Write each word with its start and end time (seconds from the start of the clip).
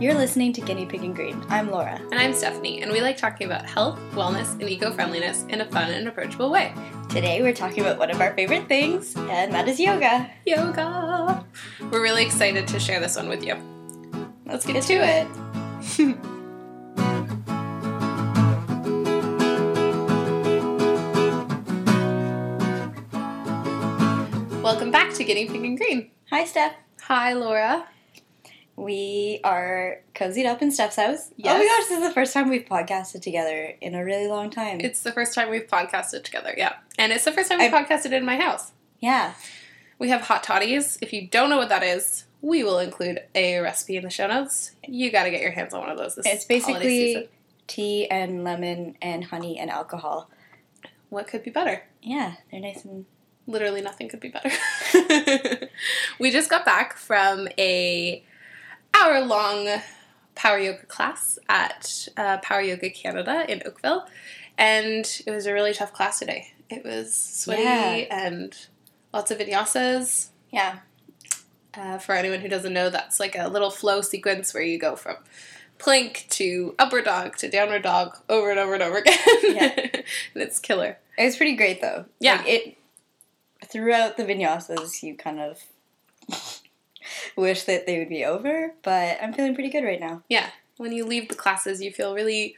You're 0.00 0.14
listening 0.14 0.52
to 0.52 0.60
Guinea 0.60 0.86
Pig 0.86 1.02
and 1.02 1.12
Green. 1.12 1.44
I'm 1.48 1.72
Laura. 1.72 2.00
And 2.12 2.20
I'm 2.20 2.32
Stephanie, 2.32 2.82
and 2.82 2.92
we 2.92 3.00
like 3.00 3.16
talking 3.16 3.48
about 3.48 3.66
health, 3.66 3.98
wellness, 4.12 4.52
and 4.52 4.62
eco 4.62 4.92
friendliness 4.92 5.42
in 5.48 5.60
a 5.60 5.64
fun 5.64 5.90
and 5.90 6.06
approachable 6.06 6.52
way. 6.52 6.72
Today 7.08 7.42
we're 7.42 7.52
talking 7.52 7.80
about 7.80 7.98
one 7.98 8.12
of 8.12 8.20
our 8.20 8.32
favorite 8.34 8.68
things, 8.68 9.16
and 9.16 9.52
that 9.52 9.66
is 9.66 9.80
yoga. 9.80 10.30
Yoga! 10.46 11.44
We're 11.90 12.00
really 12.00 12.24
excited 12.24 12.68
to 12.68 12.78
share 12.78 13.00
this 13.00 13.16
one 13.16 13.28
with 13.28 13.44
you. 13.44 13.56
Let's 14.46 14.64
get, 14.64 14.80
to 14.84 14.94
it. 14.94 15.26
Welcome 24.62 24.92
back 24.92 25.12
to 25.14 25.24
Guinea 25.24 25.48
Pig 25.48 25.64
and 25.64 25.76
Green. 25.76 26.12
Hi, 26.30 26.44
Steph. 26.44 26.74
Hi, 27.00 27.32
Laura. 27.32 27.84
We 28.78 29.40
are 29.42 30.00
cozied 30.14 30.46
up 30.46 30.62
in 30.62 30.70
Steph's 30.70 30.94
house. 30.96 31.30
Oh 31.44 31.58
my 31.58 31.64
gosh, 31.64 31.88
this 31.88 31.98
is 31.98 32.00
the 32.00 32.12
first 32.14 32.32
time 32.32 32.48
we've 32.48 32.64
podcasted 32.64 33.22
together 33.22 33.74
in 33.80 33.94
a 33.96 34.04
really 34.04 34.28
long 34.28 34.50
time. 34.50 34.80
It's 34.80 35.02
the 35.02 35.10
first 35.10 35.34
time 35.34 35.50
we've 35.50 35.66
podcasted 35.66 36.22
together, 36.22 36.54
yeah. 36.56 36.74
And 36.96 37.12
it's 37.12 37.24
the 37.24 37.32
first 37.32 37.50
time 37.50 37.58
we've 37.58 37.74
I- 37.74 37.84
podcasted 37.84 38.12
in 38.12 38.24
my 38.24 38.36
house. 38.36 38.72
yeah. 39.00 39.34
We 39.98 40.10
have 40.10 40.20
hot 40.20 40.44
toddies. 40.44 40.96
If 41.02 41.12
you 41.12 41.26
don't 41.26 41.50
know 41.50 41.56
what 41.56 41.70
that 41.70 41.82
is, 41.82 42.22
we 42.40 42.62
will 42.62 42.78
include 42.78 43.20
a 43.34 43.58
recipe 43.58 43.96
in 43.96 44.04
the 44.04 44.10
show 44.10 44.28
notes. 44.28 44.70
You 44.86 45.10
got 45.10 45.24
to 45.24 45.30
get 45.32 45.40
your 45.42 45.50
hands 45.50 45.74
on 45.74 45.80
one 45.80 45.90
of 45.90 45.98
those. 45.98 46.14
This 46.14 46.24
It's 46.24 46.44
basically 46.44 47.28
tea 47.66 48.08
and 48.08 48.44
lemon 48.44 48.96
and 49.02 49.24
honey 49.24 49.58
and 49.58 49.68
alcohol. 49.70 50.30
what 51.08 51.26
could 51.26 51.42
be 51.42 51.50
better? 51.50 51.82
Yeah, 52.00 52.34
they're 52.52 52.60
nice 52.60 52.84
and 52.84 53.06
literally 53.48 53.80
nothing 53.82 54.08
could 54.08 54.20
be 54.20 54.28
better. 54.28 54.52
we 56.20 56.30
just 56.30 56.48
got 56.48 56.64
back 56.64 56.96
from 56.96 57.48
a 57.58 58.22
hour 58.94 59.20
long 59.20 59.68
power 60.34 60.58
yoga 60.58 60.86
class 60.86 61.38
at 61.48 62.08
uh, 62.16 62.38
Power 62.38 62.60
Yoga 62.62 62.90
Canada 62.90 63.44
in 63.50 63.62
Oakville, 63.66 64.06
and 64.56 65.04
it 65.26 65.30
was 65.30 65.46
a 65.46 65.52
really 65.52 65.72
tough 65.74 65.92
class 65.92 66.18
today. 66.20 66.52
It 66.70 66.84
was 66.84 67.14
sweaty 67.14 67.62
Yeah. 67.62 68.06
and 68.10 68.56
lots 69.12 69.30
of 69.30 69.38
vinyasas. 69.38 70.28
yeah. 70.50 70.78
Uh, 71.74 71.98
for 71.98 72.12
anyone 72.14 72.40
who 72.40 72.48
doesn't 72.48 72.72
know, 72.72 72.90
that's 72.90 73.20
like 73.20 73.36
a 73.38 73.46
little 73.48 73.70
flow 73.70 74.00
sequence 74.00 74.52
where 74.52 74.62
you 74.62 74.78
go 74.78 74.96
from 74.96 75.16
plank 75.78 76.26
to 76.28 76.74
upward 76.76 77.04
dog 77.04 77.36
to 77.36 77.48
downward 77.48 77.82
dog 77.82 78.18
over 78.28 78.50
and 78.50 78.58
over 78.58 78.74
and 78.74 78.82
over 78.82 78.96
again. 78.98 79.16
Yeah. 79.44 79.78
and 80.34 80.42
it's 80.42 80.58
killer. 80.58 80.98
It 81.16 81.24
was 81.24 81.36
pretty 81.36 81.54
great 81.54 81.80
though. 81.80 82.06
Yeah. 82.18 82.38
Like, 82.38 82.48
it 82.48 82.78
throughout 83.64 84.16
the 84.16 84.24
vinyasas 84.24 85.02
you 85.04 85.14
kind 85.16 85.38
of 85.38 85.62
wish 87.36 87.64
that 87.64 87.86
they 87.86 87.98
would 87.98 88.08
be 88.08 88.24
over, 88.24 88.72
but 88.82 89.18
I'm 89.22 89.32
feeling 89.32 89.54
pretty 89.54 89.70
good 89.70 89.84
right 89.84 90.00
now. 90.00 90.22
Yeah. 90.28 90.48
When 90.76 90.92
you 90.92 91.04
leave 91.04 91.28
the 91.28 91.34
classes, 91.34 91.82
you 91.82 91.90
feel 91.92 92.14
really 92.14 92.56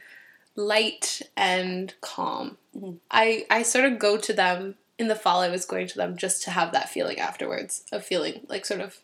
light 0.55 1.21
and 1.37 1.93
calm. 2.01 2.57
Mhm. 2.77 2.97
I 3.09 3.45
I 3.49 3.63
sort 3.63 3.85
of 3.85 3.99
go 3.99 4.17
to 4.17 4.33
them 4.33 4.75
in 4.97 5.07
the 5.07 5.15
fall. 5.15 5.41
I 5.41 5.49
was 5.49 5.65
going 5.65 5.87
to 5.87 5.97
them 5.97 6.17
just 6.17 6.43
to 6.43 6.51
have 6.51 6.71
that 6.73 6.89
feeling 6.89 7.19
afterwards 7.19 7.83
of 7.91 8.05
feeling 8.05 8.45
like 8.47 8.65
sort 8.65 8.81
of 8.81 8.99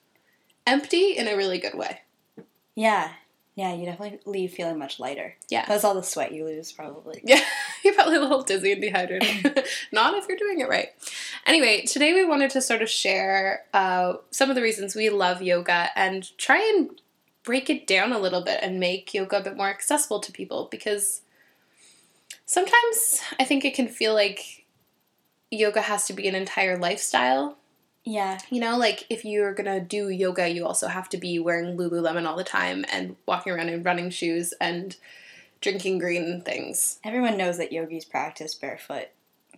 empty 0.65 1.11
in 1.17 1.27
a 1.27 1.35
really 1.35 1.57
good 1.57 1.73
way. 1.75 2.01
Yeah. 2.75 3.11
Yeah, 3.55 3.73
you 3.73 3.85
definitely 3.85 4.19
leave 4.27 4.51
feeling 4.53 4.77
much 4.77 4.99
lighter. 4.99 5.35
Yeah. 5.49 5.65
That's 5.67 5.83
all 5.83 5.95
the 5.95 6.03
sweat 6.03 6.31
you 6.31 6.45
lose 6.45 6.71
probably. 6.71 7.21
Yeah, 7.25 7.41
you're 7.83 7.95
probably 7.95 8.17
a 8.17 8.21
little 8.21 8.43
dizzy 8.43 8.71
and 8.73 8.81
dehydrated. 8.81 9.65
Not 9.91 10.13
if 10.13 10.27
you're 10.29 10.37
doing 10.37 10.59
it 10.59 10.69
right. 10.69 10.89
Anyway, 11.47 11.83
today 11.83 12.13
we 12.13 12.25
wanted 12.25 12.49
to 12.49 12.61
sort 12.61 12.81
of 12.81 12.89
share 12.89 13.63
uh, 13.73 14.15
some 14.31 14.49
of 14.49 14.55
the 14.57 14.61
reasons 14.61 14.93
we 14.93 15.09
love 15.09 15.41
yoga 15.41 15.89
and 15.95 16.37
try 16.37 16.57
and 16.75 16.99
break 17.43 17.69
it 17.69 17.87
down 17.87 18.11
a 18.11 18.19
little 18.19 18.41
bit 18.41 18.59
and 18.61 18.81
make 18.81 19.13
yoga 19.13 19.37
a 19.37 19.43
bit 19.43 19.55
more 19.55 19.69
accessible 19.69 20.19
to 20.19 20.31
people 20.33 20.67
because 20.69 21.21
sometimes 22.45 23.21
I 23.39 23.45
think 23.45 23.63
it 23.63 23.73
can 23.73 23.87
feel 23.87 24.13
like 24.13 24.65
yoga 25.49 25.79
has 25.79 26.05
to 26.07 26.13
be 26.13 26.27
an 26.27 26.35
entire 26.35 26.77
lifestyle. 26.77 27.57
Yeah. 28.03 28.39
You 28.49 28.59
know, 28.59 28.77
like 28.77 29.05
if 29.09 29.23
you're 29.23 29.53
gonna 29.53 29.79
do 29.79 30.09
yoga, 30.09 30.49
you 30.49 30.65
also 30.65 30.89
have 30.89 31.07
to 31.09 31.17
be 31.17 31.39
wearing 31.39 31.77
Lululemon 31.77 32.27
all 32.27 32.35
the 32.35 32.43
time 32.43 32.83
and 32.91 33.15
walking 33.25 33.53
around 33.53 33.69
in 33.69 33.83
running 33.83 34.09
shoes 34.09 34.53
and 34.59 34.97
drinking 35.61 35.99
green 35.99 36.41
things. 36.41 36.99
Everyone 37.05 37.37
knows 37.37 37.57
that 37.57 37.71
yogis 37.71 38.03
practice 38.03 38.53
barefoot. 38.53 39.07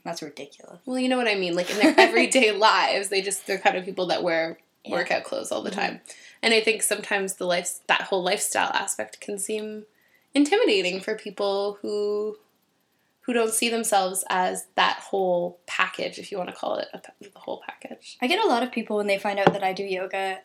That's 0.04 0.22
ridiculous. 0.22 0.80
Well, 0.86 1.00
you 1.00 1.10
know 1.10 1.18
what 1.18 1.28
I 1.28 1.36
mean. 1.36 1.56
Like 1.56 1.70
in 1.70 1.78
their 1.78 1.94
everyday 1.98 2.52
lives, 2.70 3.10
they 3.10 3.22
just 3.22 3.46
they're 3.48 3.58
kind 3.60 3.78
of 3.78 3.86
people 3.86 4.08
that 4.08 4.24
wear 4.24 4.58
Yeah. 4.86 4.92
workout 4.94 5.24
clothes 5.26 5.52
all 5.52 5.62
the 5.62 5.72
Mhm. 5.72 5.76
time. 5.76 6.02
And 6.42 6.54
I 6.54 6.62
think 6.62 6.82
sometimes 6.84 7.36
the 7.36 7.46
life 7.46 7.80
that 7.88 8.04
whole 8.04 8.24
lifestyle 8.24 8.70
aspect 8.74 9.20
can 9.20 9.38
seem 9.38 9.86
intimidating 10.34 11.00
for 11.02 11.16
people 11.16 11.78
who 11.82 12.38
who 13.22 13.34
don't 13.34 13.54
see 13.54 13.70
themselves 13.70 14.24
as 14.30 14.66
that 14.76 14.98
whole 14.98 15.60
package, 15.68 16.18
if 16.18 16.32
you 16.32 16.38
want 16.38 16.50
to 16.50 16.56
call 16.56 16.78
it 16.78 16.88
a, 16.94 17.02
the 17.22 17.30
whole 17.40 17.62
package. 17.68 18.18
I 18.22 18.28
get 18.28 18.44
a 18.44 18.48
lot 18.48 18.64
of 18.64 18.72
people 18.72 18.98
when 18.98 19.06
they 19.06 19.20
find 19.20 19.38
out 19.38 19.54
that 19.54 19.64
I 19.64 19.72
do 19.72 19.84
yoga 19.84 20.40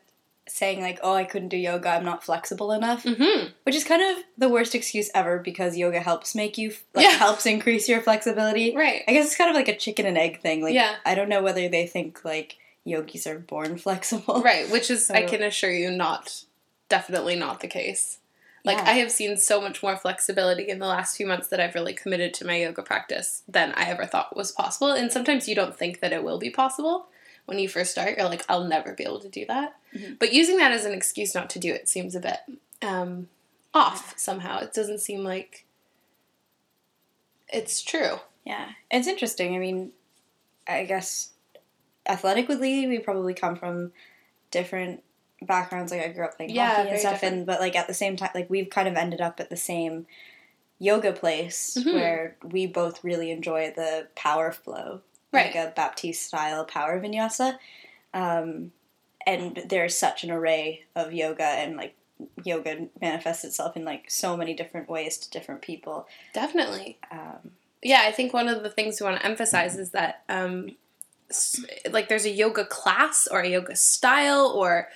saying 0.47 0.81
like, 0.83 0.99
"Oh, 1.03 1.15
I 1.15 1.25
couldn't 1.25 1.49
do 1.49 1.57
yoga. 1.57 1.89
I'm 1.91 2.05
not 2.05 2.23
flexible 2.25 2.73
enough." 2.73 3.05
Mm-hmm. 3.05 3.49
Which 3.65 3.75
is 3.75 3.85
kind 3.85 4.03
of 4.03 4.25
the 4.37 4.49
worst 4.49 4.75
excuse 4.75 5.11
ever 5.15 5.39
because 5.39 5.77
yoga 5.77 6.01
helps 6.01 6.35
make 6.35 6.59
you 6.59 6.73
like 6.95 7.05
Yeah. 7.07 7.13
helps 7.13 7.47
increase 7.47 7.89
your 7.89 8.01
flexibility. 8.01 8.75
Right. 8.77 9.03
I 9.09 9.13
guess 9.13 9.27
it's 9.27 9.37
kind 9.37 9.51
of 9.51 9.57
like 9.57 9.69
a 9.69 9.77
chicken 9.77 10.07
and 10.07 10.19
egg 10.19 10.41
thing. 10.41 10.63
Like 10.63 10.75
Yeah. 10.75 10.97
I 11.07 11.15
don't 11.15 11.29
know 11.29 11.43
whether 11.43 11.69
they 11.69 11.87
think 11.87 12.25
like 12.25 12.57
yogis 12.85 13.27
are 13.27 13.39
born 13.39 13.79
flexible. 13.87 14.43
Right, 14.43 14.71
which 14.71 14.91
is 14.91 15.11
I 15.11 15.23
can 15.23 15.43
assure 15.43 15.73
you 15.73 15.91
not 15.91 16.45
definitely 16.89 17.37
not 17.37 17.61
the 17.61 17.69
case. 17.69 18.19
Like 18.67 18.79
Yeah. 18.79 18.85
I 18.91 18.93
have 18.95 19.11
seen 19.11 19.37
so 19.37 19.61
much 19.61 19.83
more 19.83 19.97
flexibility 19.97 20.69
in 20.69 20.79
the 20.79 20.87
last 20.87 21.17
few 21.17 21.27
months 21.27 21.49
that 21.49 21.61
I've 21.61 21.75
really 21.75 21.95
committed 21.95 22.33
to 22.35 22.47
my 22.47 22.57
yoga 22.57 22.83
practice 22.83 23.43
than 23.49 23.73
I 23.73 23.85
ever 23.85 24.05
thought 24.07 24.37
was 24.37 24.53
possible. 24.53 24.91
And 24.93 25.11
sometimes 25.13 25.49
you 25.49 25.55
don't 25.55 25.77
think 25.77 26.01
that 26.01 26.13
it 26.13 26.23
will 26.25 26.39
be 26.39 26.51
possible 26.51 27.07
when 27.47 27.59
you 27.59 27.69
first 27.69 27.91
start. 27.93 28.17
You're 28.17 28.29
like, 28.29 28.45
I'll 28.49 28.65
never 28.65 28.95
be 28.95 29.05
able 29.05 29.21
to 29.21 29.29
do 29.29 29.45
that. 29.47 29.77
Mhm. 29.95 30.19
But 30.19 30.33
using 30.33 30.57
that 30.59 30.73
as 30.73 30.85
an 30.85 30.93
excuse 30.93 31.35
not 31.35 31.51
to 31.51 31.59
do 31.59 31.73
it 31.73 31.89
seems 31.89 32.15
a 32.15 32.21
bit 32.21 32.39
um, 32.83 33.29
off 33.73 34.15
somehow. 34.19 34.61
It 34.61 34.73
doesn't 34.73 35.01
seem 35.01 35.25
like 35.25 35.65
it's 37.53 37.83
true. 37.83 38.19
Yeah. 38.45 38.71
It's 38.91 39.07
interesting. 39.07 39.55
I 39.55 39.59
mean, 39.59 39.93
I 40.67 40.85
guess 40.85 41.31
athletically 42.07 42.87
we 42.87 42.99
probably 42.99 43.35
come 43.35 43.57
from 43.57 43.93
different 44.51 45.03
backgrounds. 45.43 45.93
Like 45.93 46.03
I 46.03 46.09
grew 46.09 46.25
up 46.25 46.37
playing 46.37 46.51
Yeah, 46.55 46.77
hockey 46.77 46.89
and 46.91 46.99
stuff 47.01 47.13
different. 47.15 47.37
and 47.37 47.47
but 47.47 47.61
like 47.61 47.77
at 47.77 47.87
the 47.87 47.95
same 47.95 48.17
time 48.17 48.31
like 48.35 48.49
we've 48.51 48.71
kind 48.71 48.89
of 48.89 48.97
ended 48.97 49.21
up 49.21 49.41
at 49.41 49.51
the 49.51 49.57
same 49.57 50.07
yoga 50.79 51.13
place 51.13 51.77
Mhm. 51.81 51.95
where 51.95 52.37
we 52.43 52.67
both 52.67 53.05
really 53.05 53.31
enjoy 53.31 53.73
the 53.75 54.09
power 54.15 54.53
flow. 54.53 55.01
Right. 55.35 55.55
Like 55.55 55.57
a 55.57 55.73
Baptiste 55.75 56.27
style 56.27 56.65
power 56.65 57.01
vinyasa. 57.01 57.59
Um, 58.13 58.73
and 59.27 59.63
there's 59.69 59.97
such 59.97 60.25
an 60.25 60.31
array 60.31 60.85
of 60.95 61.13
yoga 61.13 61.45
and 61.45 61.77
like 61.77 61.95
yoga 62.45 62.87
manifests 63.01 63.45
itself 63.45 63.77
in 63.77 63.85
like 63.85 64.11
so 64.11 64.37
many 64.37 64.55
different 64.55 64.89
ways 64.89 65.19
to 65.19 65.31
different 65.31 65.63
people. 65.63 66.07
Definitely. 66.33 66.99
Um, 67.11 67.51
yeah, 67.83 68.03
I 68.05 68.13
think 68.13 68.33
one 68.33 68.49
of 68.49 68.63
the 68.63 68.71
things 68.71 69.01
we 69.01 69.05
want 69.05 69.21
to 69.21 69.27
emphasize 69.27 69.77
is 69.77 69.91
that, 69.91 70.23
um, 70.29 70.71
like, 71.91 72.09
there's 72.09 72.25
a 72.25 72.31
yoga 72.31 72.65
class 72.65 73.29
or 73.31 73.41
a 73.41 73.49
yoga 73.49 73.77
style 73.77 74.47
or 74.47 74.89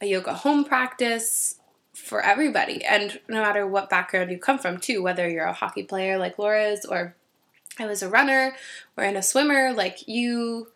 a 0.00 0.06
yoga 0.06 0.32
home 0.32 0.64
practice 0.64 1.56
for 1.92 2.20
everybody, 2.20 2.84
and 2.84 3.18
no 3.28 3.42
matter 3.42 3.66
what 3.66 3.90
background 3.90 4.30
you 4.30 4.38
come 4.38 4.58
from, 4.58 4.78
too, 4.78 5.02
whether 5.02 5.28
you're 5.28 5.46
a 5.46 5.52
hockey 5.52 5.82
player 5.82 6.18
like 6.18 6.38
Laura's 6.38 6.84
or 6.84 7.16
I 7.78 7.86
was 7.86 8.02
a 8.02 8.08
runner 8.08 8.54
or 8.96 9.04
in 9.04 9.16
a 9.16 9.22
swimmer, 9.22 9.72
like 9.72 10.06
you. 10.08 10.68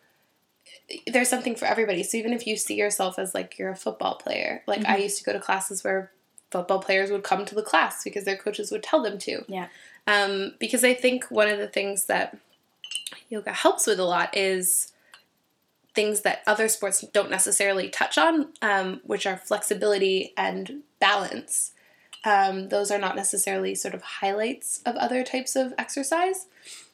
There's 1.07 1.29
something 1.29 1.55
for 1.55 1.65
everybody. 1.65 2.03
So 2.03 2.17
even 2.17 2.33
if 2.33 2.45
you 2.45 2.57
see 2.57 2.75
yourself 2.75 3.17
as 3.17 3.33
like 3.33 3.57
you're 3.57 3.71
a 3.71 3.75
football 3.75 4.15
player, 4.15 4.63
like 4.67 4.85
I 4.85 4.97
Mhm. 4.99 5.03
used 5.03 5.17
to 5.19 5.23
go 5.23 5.33
to 5.33 5.39
classes 5.39 5.83
where 5.83 6.11
football 6.51 6.79
players 6.79 7.11
would 7.11 7.23
come 7.23 7.45
to 7.45 7.55
the 7.55 7.63
class 7.63 8.03
because 8.03 8.25
their 8.25 8.35
coaches 8.35 8.71
would 8.71 8.83
tell 8.83 9.01
them 9.01 9.17
to. 9.19 9.45
Yeah. 9.47 9.67
Um, 10.05 10.55
because 10.59 10.83
I 10.83 10.93
think 10.93 11.25
one 11.25 11.47
of 11.47 11.59
the 11.59 11.67
things 11.67 12.05
that 12.05 12.37
yoga 13.29 13.53
helps 13.53 13.87
with 13.87 13.99
a 13.99 14.03
lot 14.05 14.35
is 14.35 14.91
things 15.93 16.21
that 16.21 16.41
other 16.47 16.67
sports 16.67 17.01
don't 17.13 17.29
necessarily 17.29 17.89
touch 17.89 18.17
on, 18.17 18.53
um, 18.61 19.01
which 19.05 19.25
are 19.25 19.37
flexibility 19.37 20.33
and 20.37 20.83
balance. 20.99 21.71
Um, 22.23 22.69
those 22.69 22.91
are 22.91 22.99
not 22.99 23.15
necessarily 23.15 23.75
sort 23.75 23.93
of 23.93 24.01
highlights 24.01 24.81
of 24.85 24.95
other 24.95 25.23
types 25.23 25.55
of 25.55 25.73
exercise. 25.77 26.45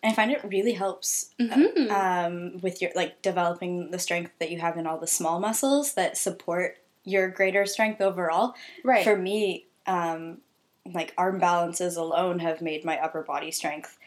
I 0.04 0.14
find 0.14 0.32
it 0.32 0.44
really 0.44 0.74
helps 0.74 1.32
Mhm. 1.40 1.90
um, 1.92 2.60
with 2.62 2.82
your 2.82 2.92
like 2.96 3.22
developing 3.22 3.92
the 3.92 4.00
strength 4.00 4.32
that 4.40 4.52
you 4.52 4.60
have 4.60 4.78
in 4.78 4.86
all 4.88 4.98
the 4.98 5.08
small 5.08 5.40
muscles 5.40 5.94
that 5.94 6.18
support 6.18 6.78
your 7.04 7.30
greater 7.30 7.66
strength 7.66 8.02
overall. 8.02 8.54
right. 8.84 9.04
For 9.04 9.16
me, 9.16 9.66
um, 9.86 10.42
like 10.86 11.14
arm 11.18 11.40
balances 11.40 11.98
alone 11.98 12.40
have 12.40 12.62
made 12.62 12.86
my 12.86 12.98
upper 13.00 13.22
body 13.24 13.52
strength 13.52 13.98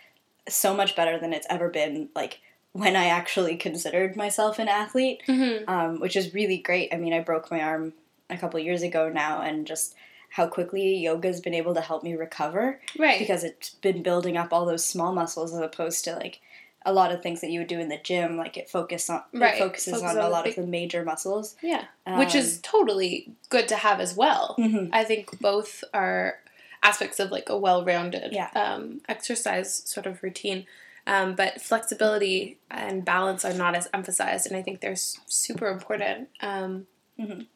so 0.49 0.75
much 0.75 0.97
better 0.97 1.19
than 1.19 1.33
it's 1.33 1.47
ever 1.51 1.69
been. 1.69 2.09
Like 2.15 2.41
when 2.73 2.95
I 2.97 3.07
actually 3.07 3.57
considered 3.57 4.17
myself 4.17 4.59
an 4.59 4.69
athlete, 4.69 5.23
Mhm. 5.27 5.69
um, 5.69 6.01
which 6.01 6.17
is 6.17 6.33
really 6.35 6.59
great. 6.59 6.93
I 6.95 6.97
mean, 6.99 7.13
I 7.13 7.21
broke 7.21 7.51
my 7.51 7.61
arm 7.63 7.95
a 8.31 8.37
couple 8.39 8.61
years 8.61 8.83
ago 8.83 9.09
now, 9.09 9.43
and 9.43 9.67
just 9.67 9.95
how 10.31 10.47
quickly 10.47 10.97
yoga's 10.97 11.41
been 11.41 11.55
able 11.55 11.75
to 11.75 11.81
help 11.81 12.03
me 12.03 12.15
recover 12.15 12.81
Right. 12.99 13.19
because 13.19 13.45
it's 13.45 13.71
been 13.71 14.03
building 14.03 14.37
up 14.37 14.53
all 14.53 14.65
those 14.67 14.85
small 14.85 15.13
muscles 15.13 15.53
as 15.53 15.61
opposed 15.61 16.05
to 16.05 16.15
like 16.15 16.41
a 16.87 16.93
lot 16.95 17.13
of 17.13 17.23
things 17.23 17.41
that 17.43 17.51
you 17.51 17.61
would 17.61 17.69
do 17.69 17.79
in 17.79 17.89
the 17.91 17.99
gym 17.99 18.37
like 18.39 18.57
it 18.57 18.71
focus 18.71 19.11
on 19.11 19.23
Right. 19.35 19.57
it 19.57 19.59
focuses 19.59 19.95
Focus 19.95 20.11
on 20.11 20.19
on 20.19 20.25
a 20.25 20.29
lot 20.31 20.45
big- 20.45 20.57
of 20.57 20.65
the 20.65 20.71
major 20.71 21.05
muscles 21.05 21.57
yeah. 21.63 21.85
Which 22.19 22.35
is 22.35 22.59
totally 22.63 23.31
good 23.51 23.69
to 23.69 23.77
have 23.77 24.01
as 24.01 24.17
well. 24.17 24.57
Mhm. 24.59 24.89
I 24.93 25.05
think 25.05 25.39
both 25.41 25.85
are 25.95 26.39
aspects 26.83 27.21
of 27.21 27.31
like 27.31 27.49
a 27.49 27.57
well-rounded 27.59 28.33
Yeah. 28.33 28.51
um, 28.55 29.01
exercise 29.09 29.83
sort 29.85 30.07
of 30.07 30.23
routine. 30.23 30.67
Um, 31.07 31.35
but 31.35 31.61
flexibility 31.61 32.59
and 32.71 33.05
balance 33.05 33.45
are 33.45 33.53
not 33.53 33.75
as 33.75 33.89
emphasized, 33.93 34.47
and 34.47 34.57
I 34.57 34.63
think 34.63 34.81
they're 34.81 34.97
super 34.97 35.69
important. 35.69 36.29
Um, 36.41 36.87
Mhm. 37.19 37.47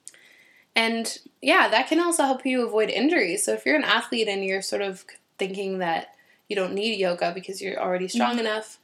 And 0.76 1.18
yeah, 1.40 1.68
that 1.68 1.88
can 1.88 2.00
also 2.00 2.24
help 2.24 2.44
you 2.44 2.66
avoid 2.66 2.90
injuries. 2.90 3.44
So 3.44 3.52
if 3.52 3.64
you're 3.64 3.76
an 3.76 3.84
athlete 3.84 4.28
and 4.28 4.44
you're 4.44 4.62
sort 4.62 4.82
of 4.82 5.04
thinking 5.38 5.78
that 5.78 6.14
you 6.48 6.56
don't 6.56 6.74
need 6.74 6.98
yoga 6.98 7.32
because 7.34 7.62
you're 7.62 7.80
already 7.80 8.08
strong 8.08 8.38
enough, 8.38 8.78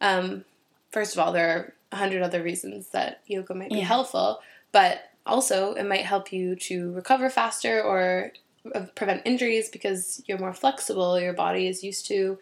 um, 0.00 0.44
first 0.90 1.14
of 1.14 1.20
all, 1.20 1.32
there 1.32 1.48
are 1.56 1.74
a 1.92 1.96
hundred 1.96 2.22
other 2.22 2.42
reasons 2.42 2.88
that 2.88 3.20
yoga 3.26 3.54
might 3.54 3.70
be 3.70 3.78
Yeah. 3.78 3.84
helpful, 3.84 4.40
but 4.72 5.10
also 5.24 5.74
it 5.74 5.84
might 5.84 6.04
help 6.04 6.32
you 6.32 6.56
to 6.56 6.92
recover 6.92 7.30
faster 7.30 7.82
or 7.82 8.32
uh, 8.74 8.86
prevent 8.96 9.22
injuries 9.24 9.68
because 9.68 10.22
you're 10.26 10.38
more 10.38 10.52
flexible. 10.52 11.20
Your 11.20 11.32
body 11.32 11.68
is 11.68 11.84
used 11.84 12.06
to 12.08 12.38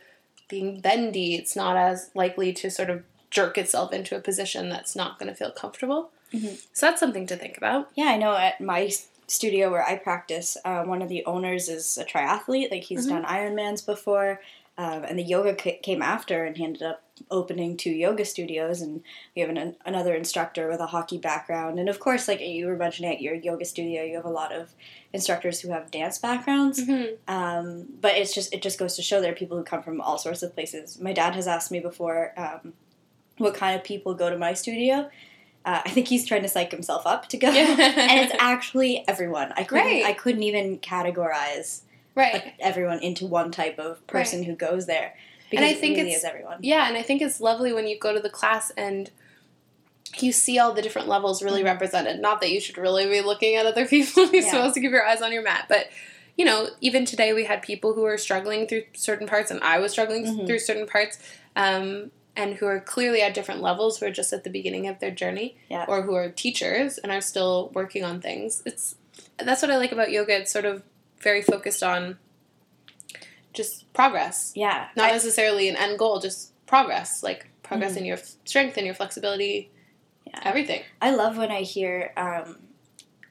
being 0.49 0.81
bendy. 0.81 1.35
It's 1.35 1.55
not 1.57 1.77
as 1.77 2.11
likely 2.15 2.53
to 2.55 2.71
sort 2.71 2.89
of 2.91 3.03
jerk 3.31 3.59
itself 3.59 3.93
into 3.93 4.17
a 4.17 4.21
position 4.21 4.69
that's 4.69 4.95
not 4.97 5.19
going 5.19 5.29
to 5.29 5.35
feel 5.35 5.51
comfortable. 5.51 6.11
Mhm. 6.35 6.67
So 6.73 6.87
that's 6.87 7.01
something 7.01 7.27
to 7.29 7.37
think 7.37 7.57
about. 7.57 7.91
Yeah, 7.95 8.07
I 8.07 8.17
know 8.17 8.35
at 8.37 8.61
my 8.61 8.91
studio 9.27 9.71
where 9.71 9.83
I 9.85 9.97
practice, 9.97 10.57
uh, 10.65 10.83
one 10.85 11.01
of 11.03 11.09
the 11.09 11.25
owners 11.25 11.69
is 11.69 11.97
a 11.99 12.05
triathlete. 12.05 12.71
Like 12.71 12.83
he's 12.85 13.07
Mhm. 13.07 13.11
done 13.11 13.25
Ironmans 13.25 13.85
before, 13.87 14.41
um, 14.77 15.05
and 15.05 15.19
the 15.19 15.23
yoga 15.23 15.57
c- 15.63 15.79
came 15.83 16.03
after, 16.03 16.45
and 16.45 16.57
he 16.57 16.65
ended 16.65 16.83
up 16.83 17.01
opening 17.31 17.77
two 17.77 17.91
yoga 17.93 18.25
studios. 18.25 18.81
And 18.83 19.03
we 19.35 19.41
have 19.41 19.49
an, 19.49 19.77
another 19.87 20.15
instructor 20.15 20.69
with 20.69 20.81
a 20.81 20.87
hockey 20.87 21.17
background, 21.17 21.79
and 21.79 21.89
of 21.89 22.01
course, 22.01 22.27
like 22.29 22.41
you 22.41 22.67
were 22.67 22.77
mentioning 22.77 23.13
at 23.15 23.23
your 23.23 23.35
yoga 23.35 23.65
studio, 23.65 24.03
you 24.03 24.17
have 24.17 24.25
a 24.25 24.31
lot 24.31 24.53
of 24.53 24.75
instructors 25.13 25.61
who 25.61 25.71
have 25.71 25.93
dance 25.93 26.19
backgrounds. 26.19 26.81
Mm-hmm. 26.85 27.15
Um, 27.33 27.87
but 28.01 28.17
it's 28.17 28.35
just 28.35 28.53
it 28.53 28.63
just 28.63 28.79
goes 28.81 28.97
to 28.97 29.03
show 29.03 29.21
there 29.21 29.31
are 29.33 29.37
people 29.37 29.57
who 29.57 29.63
come 29.65 29.83
from 29.83 30.01
all 30.01 30.19
sorts 30.19 30.43
of 30.43 30.53
places. 30.55 30.99
My 31.01 31.13
dad 31.13 31.35
has 31.37 31.47
asked 31.47 31.71
me 31.71 31.79
before 31.79 32.33
um, 32.37 32.73
what 33.39 33.55
kind 33.55 33.77
of 33.79 33.85
people 33.85 34.13
go 34.15 34.29
to 34.29 34.37
my 34.37 34.53
studio. 34.55 35.09
Uh, 35.65 35.81
I 35.85 35.91
think 35.91 36.09
he's 36.09 36.27
trying 36.27 36.43
to 36.43 36.49
psych 36.49 36.71
himself 36.71 37.07
up 37.07 37.29
to 37.31 37.37
go, 37.39 37.51
Yeah. 37.51 37.65
and 37.79 38.21
it's 38.21 38.35
actually 38.39 39.03
everyone. 39.09 39.53
I 39.57 39.65
couldn't 39.65 39.87
Right. 39.87 40.05
I 40.05 40.13
couldn't 40.13 40.43
even 40.43 40.79
categorize 40.79 41.81
Right. 42.15 42.35
like, 42.35 42.55
everyone 42.61 42.99
into 43.01 43.27
one 43.27 43.51
type 43.51 43.79
of 43.79 44.07
person 44.07 44.43
who 44.43 44.55
goes 44.55 44.87
there 44.87 45.15
because 45.51 45.65
I 45.71 45.73
think 45.75 45.97
it 45.97 46.01
really 46.03 46.11
it's- 46.11 46.19
is 46.19 46.25
everyone. 46.25 46.59
Yeah, 46.61 46.87
and 46.87 46.97
I 46.99 47.03
think 47.03 47.23
it's 47.23 47.41
lovely 47.41 47.73
when 47.73 47.87
you 47.87 47.99
go 47.99 48.13
to 48.13 48.21
the 48.21 48.29
class 48.31 48.73
and 48.77 49.11
you 50.19 50.33
see 50.33 50.59
all 50.59 50.73
the 50.73 50.83
different 50.83 51.09
levels 51.09 51.43
really 51.43 51.63
Mhm. 51.63 51.67
represented. 51.67 52.21
Not 52.21 52.41
that 52.43 52.51
you 52.53 52.61
should 52.61 52.77
really 52.79 53.07
be 53.07 53.21
looking 53.23 53.57
at 53.57 53.65
other 53.67 53.87
people. 53.95 54.25
You're 54.27 54.43
Yeah. 54.43 54.51
supposed 54.51 54.75
to 54.75 54.81
keep 54.81 54.91
your 54.91 55.05
eyes 55.07 55.23
on 55.23 55.33
your 55.33 55.43
mat. 55.43 55.65
But, 55.69 55.89
you 56.37 56.45
know, 56.45 56.69
even 56.83 57.05
today 57.05 57.33
we 57.33 57.45
had 57.45 57.63
people 57.63 57.95
who 57.95 58.03
were 58.03 58.19
struggling 58.19 58.67
through 58.67 58.85
certain 58.93 59.27
parts, 59.27 59.51
and 59.51 59.61
I 59.63 59.79
was 59.79 59.93
struggling 59.93 60.25
Mhm. 60.27 60.47
through 60.47 60.59
certain 60.61 60.87
parts, 60.87 61.19
um, 61.57 62.11
and 62.37 62.55
who 62.55 62.67
are 62.67 62.81
clearly 62.81 63.23
at 63.23 63.33
different 63.35 63.63
levels, 63.63 63.99
who 63.99 64.07
are 64.07 64.11
just 64.11 64.33
at 64.33 64.45
the 64.45 64.51
beginning 64.51 64.89
of 64.89 64.99
their 64.99 65.11
journey, 65.11 65.57
Yeah. 65.69 65.85
or 65.89 66.03
who 66.03 66.15
are 66.15 66.29
teachers 66.31 66.99
and 66.99 67.13
are 67.13 67.21
still 67.21 67.71
working 67.75 68.05
on 68.05 68.21
things. 68.21 68.63
It's 68.67 68.97
That's 69.39 69.63
what 69.63 69.71
I 69.71 69.77
like 69.77 69.93
about 69.93 70.11
yoga. 70.11 70.37
It's 70.41 70.53
sort 70.53 70.65
of 70.65 70.83
very 71.21 71.41
focused 71.43 71.83
on 71.83 72.19
just 73.53 73.93
progress 73.93 74.53
Yeah, 74.57 74.89
not 74.97 75.11
I- 75.11 75.13
necessarily 75.13 75.69
an 75.69 75.77
end 75.77 75.99
goal, 75.99 76.19
just 76.21 76.53
progress, 76.67 77.23
like 77.23 77.47
progress 77.63 77.95
Mhm. 77.95 77.99
in 77.99 78.05
your 78.07 78.19
strength 78.45 78.77
and 78.77 78.85
your 78.87 78.95
flexibility, 78.95 79.71
Yeah. 80.27 80.41
everything. 80.43 80.83
I 81.01 81.11
love 81.13 81.37
when 81.37 81.51
I 81.51 81.63
hear 81.63 82.13
um, 82.17 82.59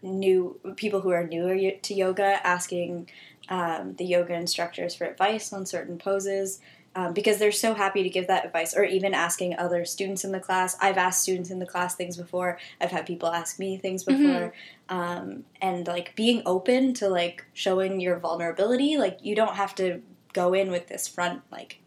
new 0.01 0.59
people 0.75 1.01
who 1.01 1.09
are 1.11 1.25
newer 1.25 1.71
to 1.71 1.93
yoga 1.93 2.45
asking 2.45 3.09
um, 3.49 3.95
the 3.95 4.05
yoga 4.05 4.33
instructors 4.33 4.95
for 4.95 5.03
advice 5.05 5.51
on 5.51 5.65
certain 5.65 5.97
poses 5.97 6.61
um, 6.95 7.13
because 7.13 7.37
they're 7.37 7.51
so 7.51 7.73
happy 7.73 8.03
to 8.03 8.09
give 8.09 8.27
that 8.27 8.45
advice, 8.45 8.75
or 8.75 8.83
even 8.83 9.13
asking 9.13 9.55
other 9.57 9.85
students 9.85 10.23
in 10.23 10.31
the 10.31 10.39
class. 10.39 10.75
I've 10.81 10.97
asked 10.97 11.23
students 11.23 11.49
in 11.49 11.59
the 11.59 11.65
class 11.65 11.95
things 11.95 12.17
before. 12.17 12.59
I've 12.79 12.91
had 12.91 13.05
people 13.05 13.29
ask 13.29 13.59
me 13.59 13.77
things 13.77 14.03
before, 14.03 14.53
um, 14.89 15.43
and 15.61 15.87
like 15.87 16.15
being 16.15 16.41
open 16.45 16.93
to 16.95 17.09
like 17.09 17.45
showing 17.53 17.99
your 17.99 18.19
vulnerability. 18.19 18.97
Like 18.97 19.19
you 19.21 19.35
don't 19.35 19.55
have 19.55 19.73
to 19.75 20.01
go 20.33 20.53
in 20.53 20.71
with 20.71 20.87
this 20.87 21.07
front 21.07 21.41
like. 21.51 21.79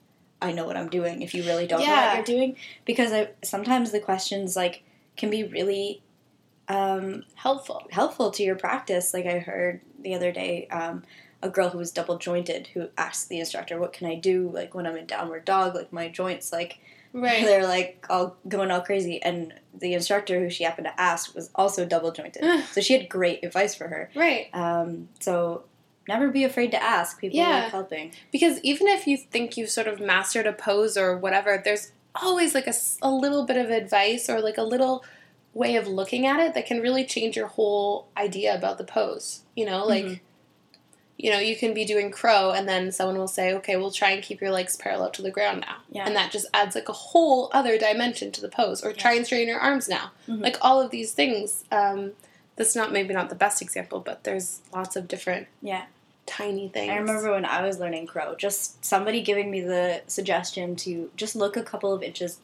I 0.42 0.52
know 0.52 0.66
what 0.66 0.76
I'm 0.76 0.90
doing. 0.90 1.22
If 1.22 1.34
you 1.34 1.44
really 1.44 1.66
don't 1.66 1.80
know 1.80 1.86
what 1.90 2.14
you're 2.16 2.24
doing, 2.24 2.56
because 2.84 3.10
I, 3.10 3.30
sometimes 3.42 3.90
the 3.90 4.00
questions 4.00 4.54
like 4.54 4.82
can 5.16 5.30
be 5.30 5.44
really 5.44 6.02
um, 6.68 7.24
Helpful. 7.34 7.86
helpful 7.90 8.30
to 8.32 8.42
your 8.42 8.56
practice. 8.56 9.14
Like 9.14 9.26
I 9.26 9.38
heard 9.38 9.80
the 10.00 10.14
other 10.14 10.32
day, 10.32 10.66
um, 10.68 11.04
a 11.42 11.48
girl 11.50 11.68
who 11.70 11.78
was 11.78 11.90
double 11.90 12.18
jointed 12.18 12.68
who 12.74 12.88
asked 12.96 13.28
the 13.28 13.38
instructor, 13.38 13.78
"What 13.78 13.92
can 13.92 14.06
I 14.08 14.14
do? 14.14 14.50
Like 14.52 14.74
when 14.74 14.86
I'm 14.86 14.96
in 14.96 15.06
downward 15.06 15.44
dog, 15.44 15.74
like 15.74 15.92
my 15.92 16.08
joints, 16.08 16.52
like 16.52 16.78
Right. 17.12 17.44
they're 17.44 17.66
like 17.66 18.04
all 18.10 18.36
going 18.48 18.70
all 18.70 18.80
crazy." 18.80 19.22
And 19.22 19.54
the 19.74 19.94
instructor 19.94 20.40
who 20.40 20.50
she 20.50 20.64
happened 20.64 20.86
to 20.86 21.00
ask 21.00 21.34
was 21.34 21.50
also 21.54 21.84
double 21.86 22.12
jointed, 22.12 22.42
so 22.72 22.80
she 22.80 22.94
had 22.94 23.08
great 23.08 23.44
advice 23.44 23.74
for 23.74 23.88
her. 23.88 24.10
right. 24.14 24.48
Um, 24.54 25.08
so 25.20 25.64
never 26.08 26.28
be 26.28 26.44
afraid 26.44 26.70
to 26.70 26.82
ask. 26.82 27.20
People 27.20 27.38
Yeah. 27.38 27.62
like 27.64 27.70
helping. 27.72 28.12
Because 28.32 28.60
even 28.62 28.86
if 28.88 29.06
you 29.06 29.16
think 29.16 29.56
you've 29.56 29.70
sort 29.70 29.88
of 29.88 30.00
mastered 30.00 30.46
a 30.46 30.52
pose 30.52 30.96
or 30.96 31.16
whatever, 31.18 31.60
there's 31.62 31.92
always 32.14 32.54
like 32.54 32.66
a, 32.66 32.74
a 33.02 33.10
little 33.10 33.44
bit 33.44 33.56
of 33.56 33.70
advice 33.70 34.30
or 34.30 34.40
like 34.40 34.56
a 34.56 34.62
little 34.62 35.04
way 35.52 35.74
of 35.76 35.86
looking 35.88 36.24
at 36.26 36.38
it 36.38 36.54
that 36.54 36.64
can 36.66 36.80
really 36.80 37.04
change 37.04 37.36
your 37.36 37.48
whole 37.48 38.06
idea 38.16 38.54
about 38.54 38.78
the 38.78 38.84
pose. 38.84 39.40
You 39.56 39.66
know, 39.66 39.84
like, 39.84 40.04
Mhm. 40.04 40.20
You 41.18 41.30
know, 41.30 41.38
you 41.38 41.56
can 41.56 41.72
be 41.72 41.84
doing 41.84 42.10
crow 42.10 42.50
and 42.50 42.68
then 42.68 42.92
someone 42.92 43.16
will 43.16 43.26
say, 43.28 43.54
okay, 43.54 43.76
we'll 43.76 43.90
try 43.90 44.10
and 44.10 44.22
keep 44.22 44.40
your 44.40 44.50
legs 44.50 44.76
parallel 44.76 45.10
to 45.10 45.22
the 45.22 45.30
ground 45.30 45.62
now. 45.62 45.76
Yeah. 45.90 46.06
And 46.06 46.14
that 46.14 46.30
just 46.30 46.46
adds 46.52 46.74
like 46.74 46.88
a 46.90 46.92
whole 46.92 47.48
other 47.52 47.78
dimension 47.78 48.30
to 48.32 48.40
the 48.40 48.48
pose. 48.50 48.84
Or 48.84 48.92
try 48.92 49.14
and 49.14 49.24
straighten 49.24 49.48
your 49.48 49.58
arms 49.60 49.88
now. 49.88 50.10
Mhm. 50.28 50.42
Like 50.42 50.58
all 50.60 50.80
of 50.80 50.90
these 50.90 51.12
things. 51.12 51.64
Um, 51.72 52.12
that's 52.56 52.76
not 52.76 52.92
maybe 52.92 53.12
not 53.14 53.28
the 53.28 53.34
best 53.34 53.60
example, 53.62 54.00
but 54.00 54.24
there's 54.24 54.60
lots 54.74 54.94
of 54.96 55.08
different 55.08 55.46
Yeah. 55.62 55.84
tiny 56.26 56.68
things. 56.68 56.90
I 56.90 56.96
remember 56.96 57.30
when 57.32 57.44
I 57.44 57.62
was 57.62 57.78
learning 57.78 58.06
crow, 58.08 58.34
just 58.34 58.84
somebody 58.84 59.22
giving 59.22 59.50
me 59.50 59.60
the 59.60 60.02
suggestion 60.06 60.74
to 60.76 61.10
just 61.16 61.36
look 61.36 61.56
a 61.56 61.62
couple 61.62 61.92
of 61.92 62.02
inches 62.02 62.38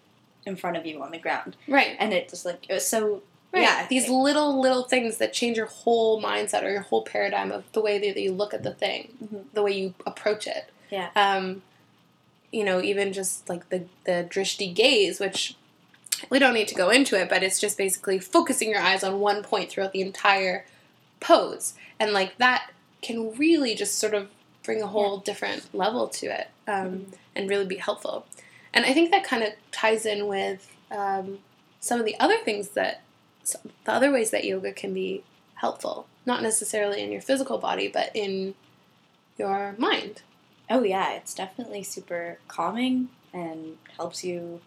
in 0.46 0.56
front 0.56 0.76
of 0.76 0.85
you 0.87 1.02
on 1.02 1.11
the 1.12 1.18
ground, 1.18 1.56
Right. 1.68 1.96
and 1.99 2.12
it 2.12 2.28
just 2.28 2.44
like 2.44 2.66
it 2.68 2.73
was 2.75 2.87
so 2.87 3.23
Right. 3.52 3.62
yeah 3.62 3.87
These 3.88 4.09
little 4.09 4.61
little 4.61 4.85
things 4.85 5.18
that 5.18 5.32
change 5.32 5.56
your 5.59 5.66
whole 5.66 6.23
mindset 6.23 6.62
or 6.62 6.71
your 6.71 6.80
whole 6.80 7.02
paradigm 7.02 7.52
of 7.52 7.64
the 7.73 7.80
way 7.82 7.99
that 7.99 8.21
you 8.21 8.32
look 8.32 8.54
at 8.54 8.62
the 8.62 8.73
thing, 8.73 9.09
Mhm. 9.23 9.44
the 9.52 9.62
way 9.62 9.73
you 9.73 9.94
approach 10.06 10.47
it. 10.47 10.71
Yeah. 10.90 11.11
Um, 11.14 11.62
you 12.50 12.64
know, 12.64 12.80
even 12.82 13.12
just 13.12 13.49
like 13.49 13.68
the 13.71 13.85
the 14.04 14.26
drishti 14.28 14.75
gaze, 14.75 15.21
which 15.21 15.54
we 16.30 16.38
don't 16.38 16.54
need 16.54 16.68
to 16.68 16.75
go 16.75 16.88
into 16.90 17.18
it, 17.21 17.28
but 17.28 17.42
it's 17.42 17.59
just 17.61 17.76
basically 17.76 18.18
focusing 18.18 18.71
your 18.71 18.80
eyes 18.80 19.02
on 19.02 19.21
one 19.21 19.42
point 19.42 19.71
throughout 19.71 19.92
the 19.92 20.00
entire 20.02 20.64
pose, 21.21 21.75
and 21.99 22.12
like 22.12 22.38
that 22.38 22.71
can 23.02 23.35
really 23.37 23.75
just 23.75 23.99
sort 23.99 24.14
of 24.14 24.28
bring 24.62 24.80
a 24.80 24.87
whole 24.87 25.18
different 25.18 25.75
level 25.75 26.06
to 26.09 26.26
it, 26.26 26.49
um, 26.68 27.06
and 27.35 27.49
really 27.50 27.64
be 27.66 27.76
helpful. 27.76 28.25
And 28.73 28.85
I 28.87 28.92
think 28.92 29.11
that 29.11 29.25
kind 29.25 29.42
of 29.42 29.52
ties 29.73 30.06
in 30.06 30.26
with 30.26 30.71
um, 30.90 31.38
some 31.80 31.99
of 31.99 32.06
the 32.06 32.18
other 32.21 32.37
things 32.38 32.68
that 32.71 33.00
so 33.44 33.58
the 33.84 33.92
other 33.92 34.12
ways 34.12 34.30
that 34.30 34.44
yoga 34.44 34.72
can 34.72 34.92
be 34.94 35.22
helpful, 35.56 36.06
not 36.26 36.42
necessarily 36.42 37.02
in 37.02 37.12
your 37.12 37.20
physical 37.20 37.58
body, 37.58 37.88
but 37.88 38.11
in 38.14 38.54
your 39.38 39.75
mind. 39.78 40.22
Oh 40.70 40.82
yeah, 40.82 41.12
it's 41.14 41.34
definitely 41.34 41.82
super 41.82 42.38
calming 42.49 43.08
and 43.32 43.78
helps 43.96 44.25
you. 44.25 44.61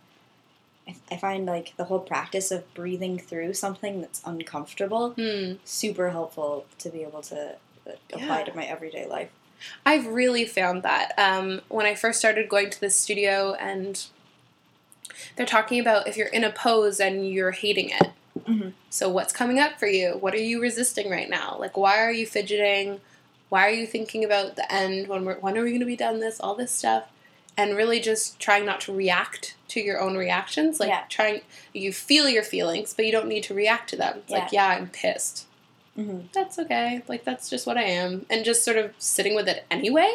I, 1.09 1.17
find 1.17 1.47
like 1.47 1.73
the 1.77 1.85
whole 1.85 1.99
practice 1.99 2.51
of 2.51 2.71
breathing 2.75 3.17
through 3.17 3.53
something 3.55 4.01
that's 4.01 4.21
uncomfortable 4.23 5.11
Hmm. 5.13 5.53
super 5.63 6.11
helpful 6.11 6.67
to 6.77 6.89
be 6.89 7.01
able 7.01 7.23
to 7.23 7.55
uh, 7.87 7.91
apply 8.13 8.39
Yeah. 8.39 8.45
to 8.45 8.55
my 8.55 8.65
everyday 8.65 9.07
life. 9.07 9.29
I've 9.83 10.05
really 10.05 10.45
found 10.45 10.83
that 10.83 11.13
um, 11.17 11.61
when 11.69 11.87
I 11.87 11.95
first 11.95 12.19
started 12.19 12.47
going 12.49 12.69
to 12.69 12.79
the 12.79 12.91
studio, 12.91 13.53
and 13.55 14.05
they're 15.35 15.45
talking 15.47 15.79
about 15.79 16.07
if 16.07 16.17
you're 16.17 16.27
in 16.27 16.43
a 16.43 16.51
pose 16.51 16.99
and 16.99 17.27
you're 17.27 17.51
hating 17.51 17.89
it. 17.89 18.11
Mhm. 18.39 18.73
So, 18.89 19.09
what's 19.09 19.33
coming 19.33 19.59
up 19.59 19.79
for 19.79 19.87
you? 19.87 20.17
What 20.19 20.33
are 20.33 20.37
you 20.37 20.61
resisting 20.61 21.09
right 21.09 21.29
now? 21.29 21.55
Like, 21.59 21.77
why 21.77 21.99
are 21.99 22.11
you 22.11 22.25
fidgeting? 22.25 23.01
Why 23.49 23.67
are 23.67 23.71
you 23.73 23.87
thinking 23.87 24.23
about 24.25 24.55
the 24.55 24.71
end? 24.71 25.07
When 25.07 25.23
we're 25.25 25.35
when 25.35 25.57
are 25.57 25.63
we 25.63 25.69
going 25.69 25.79
to 25.79 25.85
be 25.85 25.95
done 25.95 26.19
this? 26.19 26.39
All 26.39 26.55
this 26.55 26.71
stuff, 26.71 27.05
and 27.57 27.75
really 27.77 27.99
just 27.99 28.39
trying 28.39 28.65
not 28.65 28.81
to 28.81 28.93
react 28.93 29.55
to 29.69 29.79
your 29.79 29.99
own 30.01 30.17
reactions. 30.17 30.79
Like 30.79 30.89
Yeah. 30.89 31.03
trying, 31.09 31.41
you 31.73 31.91
feel 31.93 32.27
your 32.29 32.43
feelings, 32.43 32.93
but 32.93 33.05
you 33.05 33.11
don't 33.11 33.27
need 33.27 33.43
to 33.43 33.53
react 33.53 33.89
to 33.91 33.95
them. 33.95 34.19
It's 34.19 34.31
like, 34.31 34.51
yeah, 34.51 34.67
I'm 34.67 34.89
pissed. 34.89 35.45
Mhm. 35.97 36.29
that's 36.33 36.59
okay. 36.59 37.01
Like 37.07 37.23
that's 37.23 37.49
just 37.49 37.65
what 37.65 37.77
I 37.77 37.83
am, 37.83 38.25
and 38.29 38.43
just 38.43 38.63
sort 38.65 38.75
of 38.77 38.93
sitting 38.97 39.33
with 39.33 39.47
it 39.47 39.63
anyway. 39.71 40.13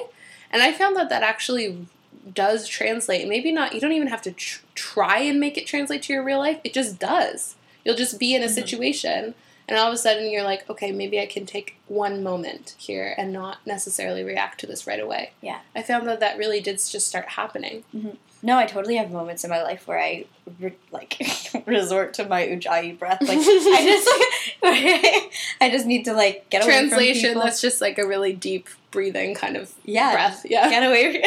And 0.53 0.63
I 0.63 0.73
found 0.73 0.95
that 0.97 1.09
that 1.09 1.23
actually 1.23 1.87
does 2.35 2.69
translate. 2.69 3.27
Maybe 3.27 3.51
not. 3.51 3.73
You 3.75 3.81
don't 3.81 3.93
even 3.93 4.09
have 4.09 4.21
to 4.23 4.33
tr- 4.33 4.61
try 4.75 5.21
and 5.21 5.41
make 5.41 5.57
it 5.57 5.67
translate 5.67 6.03
to 6.03 6.13
your 6.13 6.23
real 6.23 6.39
life. 6.39 6.59
It 6.65 6.75
just 6.75 6.99
does. 6.99 7.55
You'll 7.85 7.97
just 7.97 8.19
be 8.19 8.35
in 8.35 8.43
a 8.43 8.47
Mhm. 8.47 8.51
situation, 8.55 9.35
and 9.69 9.79
all 9.79 9.89
of 9.89 9.95
a 9.95 9.99
sudden 9.99 10.31
you're 10.31 10.43
like, 10.43 10.69
okay, 10.69 10.91
maybe 10.93 11.21
I 11.21 11.27
can 11.27 11.47
take 11.47 11.77
one 11.89 12.23
moment 12.23 12.75
here 12.79 13.15
and 13.17 13.33
not 13.33 13.59
necessarily 13.67 14.23
react 14.25 14.61
to 14.61 14.67
this 14.67 14.87
right 14.87 15.01
away. 15.01 15.31
Yeah. 15.41 15.61
I 15.75 15.83
found 15.83 16.07
that 16.09 16.21
that 16.21 16.37
really 16.39 16.61
did 16.61 16.77
just 16.79 17.07
start 17.07 17.27
happening. 17.31 17.85
No, 18.43 18.57
I 18.57 18.65
totally 18.65 18.97
have 18.97 19.11
moments 19.11 19.45
in 19.45 19.51
my 19.51 19.63
life 19.63 19.87
where 19.87 19.99
I 20.01 20.25
re- 20.59 20.73
like 20.91 21.19
resort 21.67 22.15
to 22.15 22.25
my 22.27 22.47
ujjayi 22.47 22.99
breath. 22.99 23.21
Like 23.21 23.39
I 23.39 23.85
just 23.85 24.09
I 25.61 25.69
just 25.71 25.87
need 25.87 26.05
to 26.07 26.15
like 26.15 26.49
get 26.51 26.65
away 26.65 26.73
Translation. 26.73 26.89
from 26.91 27.03
people. 27.03 27.13
Translation: 27.21 27.39
That's 27.39 27.61
just 27.61 27.81
like 27.81 27.99
a 27.99 28.07
really 28.07 28.33
deep 28.33 28.69
breathing 28.91 29.35
kind 29.35 29.57
of 29.57 29.73
yeah, 29.85 30.13
breath. 30.13 30.47
Yeah. 30.49 30.69
get 30.71 30.83
away. 30.83 31.23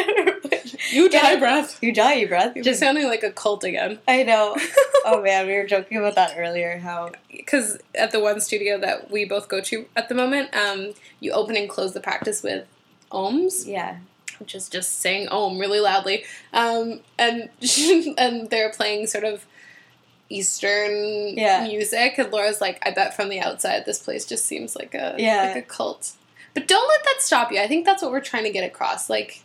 Ujjayi. 0.93 1.39
breath. 1.39 1.79
ujjayi 1.81 2.27
breath. 2.27 2.55
You're 2.55 2.63
Just 2.63 2.79
sounding 2.79 3.07
like 3.07 3.23
a 3.23 3.31
cult 3.31 3.63
again. 3.63 3.99
I 4.07 4.23
know. 4.23 4.55
Oh 5.05 5.21
man, 5.21 5.47
we 5.47 5.53
were 5.55 5.65
joking 5.65 5.97
about 5.97 6.15
that 6.15 6.35
earlier. 6.37 6.77
How 6.77 7.11
Because 7.29 7.77
at 7.93 8.11
the 8.11 8.21
one 8.21 8.39
studio 8.39 8.77
that 8.79 9.11
we 9.11 9.25
both 9.25 9.49
go 9.49 9.59
to 9.59 9.85
at 9.97 10.07
the 10.07 10.15
moment, 10.15 10.55
um, 10.55 10.93
you 11.19 11.33
open 11.33 11.57
and 11.57 11.67
close 11.69 11.93
the 11.93 11.99
practice 11.99 12.41
with 12.41 12.65
ohms, 13.11 13.67
yeah, 13.67 13.97
which 14.39 14.55
is 14.55 14.69
just 14.69 15.01
saying 15.01 15.27
ohm 15.29 15.59
really 15.59 15.81
loudly. 15.81 16.23
Um, 16.53 17.01
and 17.19 17.49
and 18.17 18.49
they're 18.49 18.71
playing 18.71 19.07
sort 19.07 19.25
of 19.25 19.45
Eastern 20.29 21.37
Yeah. 21.37 21.63
music, 21.63 22.17
and 22.17 22.31
Laura's 22.31 22.61
like, 22.61 22.81
I 22.87 22.91
bet 22.91 23.13
from 23.15 23.29
the 23.29 23.39
outside 23.41 23.85
this 23.85 23.99
place 23.99 24.25
just 24.25 24.45
seems 24.45 24.75
like 24.75 24.93
a 24.95 25.15
Yeah. 25.17 25.43
like 25.53 25.55
a 25.57 25.61
cult. 25.67 26.13
But 26.53 26.67
don't 26.67 26.87
let 26.87 27.03
that 27.03 27.17
stop 27.21 27.51
you. 27.51 27.59
I 27.59 27.67
think 27.67 27.85
that's 27.85 28.01
what 28.01 28.11
we're 28.11 28.21
trying 28.21 28.43
to 28.45 28.51
get 28.51 28.63
across. 28.63 29.09
Like, 29.09 29.42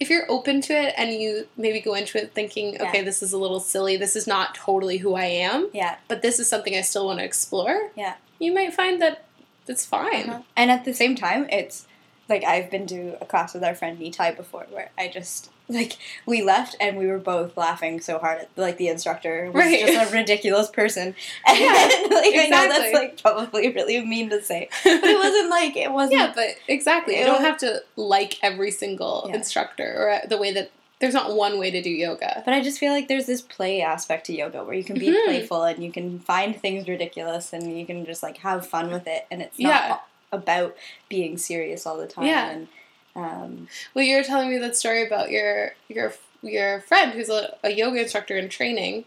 if 0.00 0.10
you're 0.10 0.30
open 0.30 0.60
to 0.62 0.72
it 0.72 0.94
and 0.96 1.12
you 1.12 1.46
maybe 1.56 1.80
go 1.80 1.94
into 1.94 2.18
it 2.18 2.32
thinking, 2.32 2.74
Yeah. 2.74 2.88
okay, 2.88 3.02
this 3.02 3.22
is 3.22 3.32
a 3.32 3.38
little 3.38 3.60
silly, 3.60 3.96
this 3.96 4.14
is 4.14 4.26
not 4.26 4.54
totally 4.54 4.98
who 4.98 5.14
I 5.14 5.24
am, 5.24 5.70
yeah. 5.72 5.96
but 6.06 6.22
this 6.22 6.38
is 6.38 6.48
something 6.48 6.76
I 6.76 6.82
still 6.82 7.06
want 7.06 7.18
to 7.18 7.24
explore. 7.24 7.90
Yeah. 7.96 8.14
You 8.38 8.54
might 8.54 8.72
find 8.74 9.02
that 9.02 9.24
it's 9.66 9.84
fine. 9.84 10.30
Uh-huh. 10.30 10.42
And 10.56 10.70
at 10.70 10.84
the 10.84 10.94
same 10.94 11.16
time, 11.16 11.48
it's 11.50 11.86
like 12.28 12.44
I've 12.44 12.70
been 12.70 12.86
to 12.88 13.16
a 13.20 13.26
class 13.26 13.54
with 13.54 13.64
our 13.64 13.74
friend 13.74 13.98
Nitai 13.98 14.36
before, 14.36 14.66
where 14.70 14.90
I 14.98 15.08
just 15.08 15.50
like 15.70 15.98
we 16.24 16.42
left 16.42 16.76
and 16.80 16.96
we 16.96 17.06
were 17.06 17.18
both 17.18 17.54
laughing 17.56 18.00
so 18.00 18.18
hard 18.18 18.40
at 18.40 18.48
like 18.56 18.78
the 18.78 18.88
instructor 18.88 19.50
was 19.52 19.64
Right. 19.64 19.80
just 19.86 20.10
a 20.12 20.16
ridiculous 20.16 20.68
person. 20.70 21.14
And 21.46 21.58
Yeah, 21.58 21.72
like 22.10 22.34
I 22.36 22.48
know 22.50 22.68
that's 22.68 22.94
like 22.94 23.20
probably 23.22 23.70
really 23.70 24.04
mean 24.04 24.30
to 24.30 24.42
say, 24.42 24.68
but 24.84 25.04
it 25.04 25.18
wasn't 25.18 25.50
like 25.50 25.76
it 25.76 25.92
wasn't. 25.92 26.20
Yeah, 26.20 26.32
but 26.34 26.48
exactly. 26.68 27.18
You 27.18 27.24
don't 27.26 27.42
have 27.42 27.58
to 27.58 27.82
like 27.96 28.38
every 28.42 28.70
single 28.70 29.26
Yeah. 29.28 29.36
instructor 29.36 29.94
or 29.98 30.10
uh, 30.10 30.20
the 30.26 30.38
way 30.38 30.52
that 30.52 30.70
there's 31.00 31.14
not 31.14 31.34
one 31.36 31.58
way 31.60 31.70
to 31.70 31.80
do 31.80 31.90
yoga. 31.90 32.42
But 32.44 32.54
I 32.54 32.60
just 32.60 32.78
feel 32.80 32.92
like 32.92 33.06
there's 33.06 33.26
this 33.26 33.40
play 33.40 33.82
aspect 33.82 34.26
to 34.26 34.34
yoga 34.34 34.64
where 34.64 34.74
you 34.74 34.82
can 34.82 34.98
be 34.98 35.08
Mhm. 35.10 35.24
playful 35.26 35.62
and 35.62 35.84
you 35.84 35.92
can 35.92 36.18
find 36.18 36.60
things 36.60 36.88
ridiculous 36.88 37.52
and 37.52 37.78
you 37.78 37.86
can 37.86 38.04
just 38.04 38.20
like 38.22 38.38
have 38.38 38.66
fun 38.66 38.90
with 38.90 39.06
it 39.06 39.26
and 39.30 39.40
it's 39.42 39.58
not 39.60 39.68
Yeah. 39.84 39.96
About 40.32 40.76
being 41.08 41.38
serious 41.38 41.86
all 41.86 41.96
the 41.96 42.06
time. 42.06 42.26
Yeah. 42.26 42.50
And, 42.50 42.68
um, 43.16 43.68
Well, 43.94 44.04
you 44.04 44.16
were 44.16 44.22
telling 44.22 44.50
me 44.50 44.58
that 44.58 44.76
story 44.76 45.06
about 45.06 45.30
your 45.30 45.74
your 45.88 46.12
your 46.42 46.80
friend 46.82 47.12
who's 47.12 47.28
a, 47.28 47.56
a 47.64 47.70
yoga 47.70 48.00
instructor 48.02 48.36
in 48.36 48.48
training, 48.48 49.04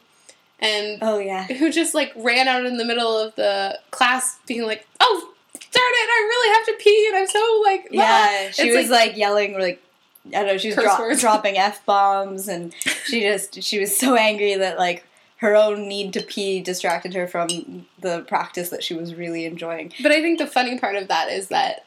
and 0.59 0.97
oh 1.01 1.17
yeah. 1.19 1.45
who 1.45 1.71
just 1.71 1.93
like 1.95 2.11
ran 2.15 2.47
out 2.47 2.65
in 2.65 2.77
the 2.77 2.85
middle 2.85 3.17
of 3.17 3.35
the 3.35 3.79
class, 3.91 4.37
being 4.47 4.63
like, 4.63 4.85
"Oh, 4.99 5.29
darn 5.53 5.63
it! 5.73 6.09
I 6.09 6.27
really 6.29 6.53
have 6.57 6.65
to 6.65 6.83
pee, 6.83 7.07
and 7.09 7.17
I'm 7.17 7.27
so 7.27 7.61
like, 7.63 7.81
ah." 7.85 7.93
Yeah, 7.93 8.51
she 8.51 8.63
It's 8.67 8.75
was 8.77 8.89
like, 8.89 9.15
yelling 9.15 9.57
like 9.57 9.81
I 10.27 10.29
don't 10.31 10.47
know, 10.47 10.57
she 10.57 10.67
was 10.67 10.75
dro- 10.75 11.15
dropping 11.17 11.57
f 11.57 11.85
bombs, 11.85 12.47
and 12.47 12.73
she 13.05 13.21
just 13.21 13.63
she 13.63 13.79
was 13.79 13.95
so 13.97 14.15
angry 14.15 14.55
that 14.55 14.77
like 14.77 15.05
her 15.41 15.55
own 15.55 15.87
need 15.87 16.13
to 16.13 16.21
pee 16.21 16.61
distracted 16.61 17.13
her 17.15 17.27
from 17.27 17.85
the 17.99 18.21
practice 18.27 18.69
that 18.69 18.83
she 18.83 18.93
was 18.93 19.15
really 19.15 19.45
enjoying. 19.45 19.91
But 20.01 20.11
I 20.11 20.21
think 20.21 20.37
the 20.39 20.47
funny 20.47 20.77
part 20.79 20.95
of 20.95 21.07
that 21.07 21.29
is 21.29 21.47
that, 21.47 21.85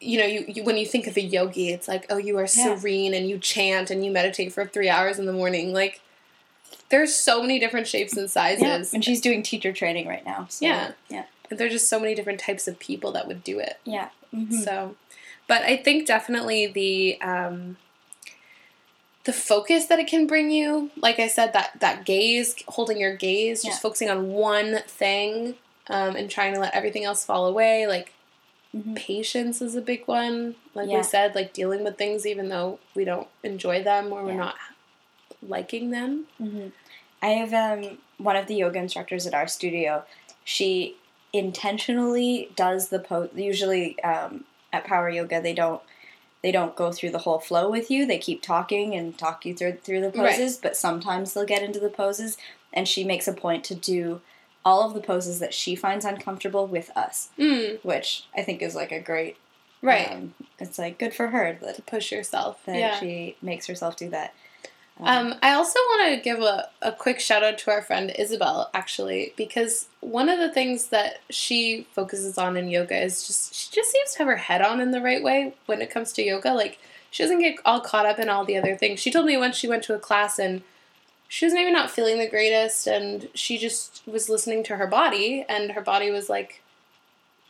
you 0.00 0.18
know, 0.18 0.26
you, 0.26 0.44
you 0.48 0.64
when 0.64 0.76
you 0.76 0.84
think 0.84 1.06
of 1.06 1.16
a 1.16 1.20
yogi, 1.20 1.70
it's 1.70 1.86
like, 1.88 2.04
oh, 2.10 2.16
you 2.16 2.36
are 2.38 2.42
Yeah. 2.52 2.76
serene 2.76 3.14
and 3.14 3.28
you 3.28 3.38
chant 3.38 3.90
and 3.90 4.04
you 4.04 4.10
meditate 4.10 4.52
for 4.52 4.64
three 4.66 4.88
hours 4.88 5.18
in 5.20 5.26
the 5.26 5.32
morning. 5.32 5.72
Like, 5.72 6.00
there's 6.90 7.14
so 7.14 7.40
many 7.40 7.58
different 7.60 7.86
shapes 7.86 8.16
and 8.16 8.28
sizes. 8.30 8.62
Yeah. 8.62 8.84
and 8.92 9.04
she's 9.04 9.20
doing 9.20 9.42
teacher 9.42 9.72
training 9.72 10.08
right 10.08 10.24
now. 10.26 10.46
So, 10.50 10.66
Yeah. 10.66 10.92
yeah, 11.08 11.24
And 11.50 11.58
there's 11.60 11.72
just 11.72 11.88
so 11.88 12.00
many 12.00 12.14
different 12.16 12.40
types 12.40 12.66
of 12.68 12.78
people 12.80 13.12
that 13.12 13.26
would 13.28 13.42
do 13.44 13.58
it. 13.60 13.78
yeah. 13.84 14.08
Mhm. 14.34 14.64
So, 14.64 14.96
but 15.46 15.62
I 15.62 15.76
think 15.76 16.06
definitely 16.08 16.66
the 16.66 17.20
um, 17.20 17.76
the 19.24 19.32
focus 19.32 19.86
that 19.86 19.98
it 19.98 20.06
can 20.06 20.26
bring 20.26 20.50
you, 20.50 20.90
like 20.96 21.18
I 21.18 21.28
said, 21.28 21.52
that 21.54 21.80
that 21.80 22.04
gaze, 22.04 22.54
holding 22.68 22.98
your 22.98 23.16
gaze, 23.16 23.62
just 23.62 23.78
Yeah. 23.78 23.80
focusing 23.82 24.10
on 24.10 24.32
one 24.32 24.80
thing, 24.86 25.56
um, 25.88 26.14
and 26.16 26.30
trying 26.30 26.54
to 26.54 26.60
let 26.60 26.74
everything 26.74 27.04
else 27.04 27.24
fall 27.24 27.46
away. 27.46 27.86
Like 27.86 28.12
Mhm. 28.76 28.96
patience 28.96 29.62
is 29.62 29.74
a 29.76 29.80
big 29.80 30.06
one. 30.06 30.56
Like 30.74 30.90
Yeah. 30.90 30.98
we 30.98 31.02
said, 31.04 31.34
like 31.34 31.52
dealing 31.52 31.84
with 31.84 31.96
things 31.96 32.26
even 32.26 32.48
though 32.48 32.78
we 32.94 33.04
don't 33.04 33.28
enjoy 33.42 33.82
them 33.82 34.12
or 34.12 34.24
we're 34.24 34.32
not 34.34 34.56
liking 35.42 35.90
them. 35.90 36.26
hmm 36.38 36.68
I 37.22 37.28
have 37.28 37.54
um, 37.54 37.98
one 38.18 38.36
of 38.36 38.48
the 38.48 38.54
yoga 38.56 38.78
instructors 38.78 39.26
at 39.26 39.32
our 39.32 39.48
studio. 39.48 40.04
She 40.44 40.96
intentionally 41.32 42.50
does 42.54 42.88
the 42.90 42.98
pose. 42.98 43.30
Usually 43.34 43.98
um, 44.02 44.44
at 44.74 44.84
Power 44.84 45.08
Yoga, 45.08 45.40
they 45.40 45.54
don't 45.54 45.80
they 46.44 46.52
don't 46.52 46.76
go 46.76 46.92
through 46.92 47.08
the 47.10 47.20
whole 47.26 47.38
flow 47.38 47.70
with 47.70 47.90
you. 47.90 48.04
They 48.04 48.18
keep 48.18 48.42
talking 48.42 48.94
and 48.94 49.16
talk 49.16 49.46
you 49.46 49.54
through 49.54 49.78
through 49.82 50.02
the 50.02 50.10
Right. 50.10 50.30
poses. 50.36 50.58
But 50.58 50.76
sometimes 50.76 51.32
they'll 51.32 51.46
get 51.46 51.62
into 51.62 51.80
the 51.80 51.88
poses, 51.88 52.36
and 52.70 52.86
she 52.86 53.02
makes 53.02 53.26
a 53.26 53.32
point 53.32 53.64
to 53.64 53.74
do 53.74 54.20
all 54.62 54.82
of 54.86 54.92
the 54.92 55.00
poses 55.00 55.38
that 55.40 55.54
she 55.54 55.74
finds 55.74 56.04
uncomfortable 56.04 56.66
with 56.66 56.90
us, 56.96 57.30
Mm, 57.38 57.82
which 57.82 58.24
I 58.36 58.42
think 58.42 58.60
is 58.60 58.74
like 58.74 58.92
a 58.92 59.00
great 59.00 59.36
right. 59.80 60.10
Um, 60.12 60.34
it's 60.58 60.78
like 60.78 60.98
good 60.98 61.14
for 61.14 61.28
her 61.28 61.58
that 61.62 61.76
to 61.76 61.82
push 61.82 62.12
yourself. 62.12 62.62
that 62.66 62.76
yeah. 62.78 63.00
she 63.00 63.36
makes 63.42 63.66
herself 63.66 63.96
do 63.96 64.10
that. 64.10 64.34
Um, 65.00 65.34
I 65.42 65.54
also 65.54 65.78
want 65.78 66.14
to 66.14 66.22
give 66.22 66.40
a, 66.40 66.68
a 66.80 66.92
quick 66.92 67.18
shout 67.18 67.42
out 67.42 67.58
to 67.58 67.70
our 67.70 67.82
friend 67.82 68.12
Isabel, 68.16 68.70
actually, 68.72 69.32
because 69.36 69.88
one 70.00 70.28
of 70.28 70.38
the 70.38 70.52
things 70.52 70.86
that 70.86 71.20
she 71.30 71.88
focuses 71.92 72.38
on 72.38 72.56
in 72.56 72.68
yoga 72.68 72.96
is 73.02 73.26
just, 73.26 73.54
she 73.54 73.70
just 73.72 73.90
seems 73.90 74.12
to 74.12 74.18
have 74.18 74.28
her 74.28 74.36
head 74.36 74.62
on 74.62 74.80
in 74.80 74.92
the 74.92 75.00
right 75.00 75.22
way 75.22 75.54
when 75.66 75.82
it 75.82 75.90
comes 75.90 76.12
to 76.12 76.22
yoga. 76.22 76.52
Like, 76.52 76.78
she 77.10 77.22
doesn't 77.22 77.40
get 77.40 77.56
all 77.64 77.80
caught 77.80 78.06
up 78.06 78.18
in 78.20 78.28
all 78.28 78.44
the 78.44 78.56
other 78.56 78.76
things. 78.76 79.00
She 79.00 79.10
told 79.10 79.26
me 79.26 79.36
once 79.36 79.56
she 79.56 79.68
went 79.68 79.82
to 79.84 79.94
a 79.94 79.98
class 79.98 80.38
and 80.38 80.62
she 81.26 81.44
was 81.44 81.54
maybe 81.54 81.72
not 81.72 81.90
feeling 81.90 82.18
the 82.18 82.28
greatest, 82.28 82.86
and 82.86 83.28
she 83.34 83.58
just 83.58 84.02
was 84.06 84.28
listening 84.28 84.62
to 84.64 84.76
her 84.76 84.86
body, 84.86 85.44
and 85.48 85.72
her 85.72 85.80
body 85.80 86.10
was 86.10 86.28
like, 86.28 86.62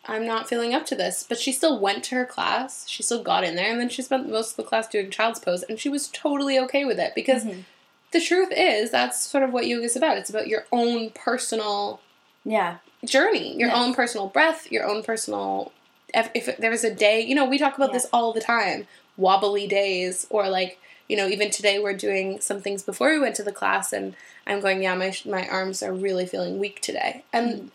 I'm 0.06 0.26
not 0.26 0.49
feeling 0.49 0.75
up 0.75 0.84
to 0.87 0.94
this. 0.94 1.25
But 1.28 1.38
she 1.38 1.52
still 1.52 1.78
went 1.78 2.04
to 2.04 2.14
her 2.16 2.25
class. 2.26 2.87
She 2.88 3.02
still 3.02 3.23
got 3.23 3.44
in 3.44 3.56
there. 3.56 3.70
And 3.70 3.80
then 3.80 3.88
she 3.88 4.02
spent 4.02 4.28
most 4.30 4.50
of 4.52 4.56
the 4.56 4.62
class 4.64 4.87
doing 4.88 5.11
child's 5.11 5.40
pose. 5.40 5.62
And 5.62 5.78
she 5.80 5.88
was 5.88 6.08
totally 6.08 6.58
okay 6.61 6.84
with 6.84 6.99
it 6.99 7.14
because 7.14 7.44
Mhm. 7.44 7.64
the 8.12 8.20
truth 8.20 8.50
is 8.52 8.90
that's 8.90 9.18
sort 9.20 9.42
of 9.44 9.52
what 9.52 9.66
yoga 9.66 9.84
is 9.84 9.96
about. 9.96 10.18
It's 10.18 10.30
about 10.30 10.49
your 10.49 10.66
own 10.73 11.11
personal 11.11 12.00
yeah, 12.46 12.76
journey, 13.06 13.56
your 13.56 13.68
Yes. 13.68 13.76
own 13.78 13.94
personal 13.94 14.26
breath, 14.26 14.70
your 14.70 14.84
own 14.87 15.02
personal. 15.02 15.73
If, 16.12 16.28
if 16.34 16.56
there 16.58 16.70
was 16.70 16.84
a 16.84 16.94
day, 16.94 17.20
you 17.23 17.34
know, 17.34 17.46
we 17.46 17.56
talk 17.58 17.76
about 17.76 17.88
Yeah. 17.88 17.94
this 17.94 18.06
all 18.12 18.34
the 18.34 18.40
time 18.42 18.87
wobbly 19.16 19.66
days, 19.66 20.26
or 20.28 20.49
like, 20.50 20.78
you 21.08 21.16
know, 21.16 21.26
even 21.26 21.50
today 21.50 21.78
we're 21.78 21.94
doing 21.94 22.40
some 22.40 22.61
things 22.61 22.82
before 22.82 23.11
we 23.11 23.18
went 23.18 23.34
to 23.37 23.42
the 23.42 23.50
class, 23.52 23.92
and 23.94 24.14
I'm 24.46 24.61
going, 24.61 24.82
yeah, 24.82 24.94
my, 24.94 25.14
my 25.25 25.49
arms 25.49 25.82
are 25.82 25.92
really 25.92 26.26
feeling 26.26 26.58
weak 26.58 26.80
today. 26.82 27.25
And 27.32 27.49
Mhm. 27.54 27.68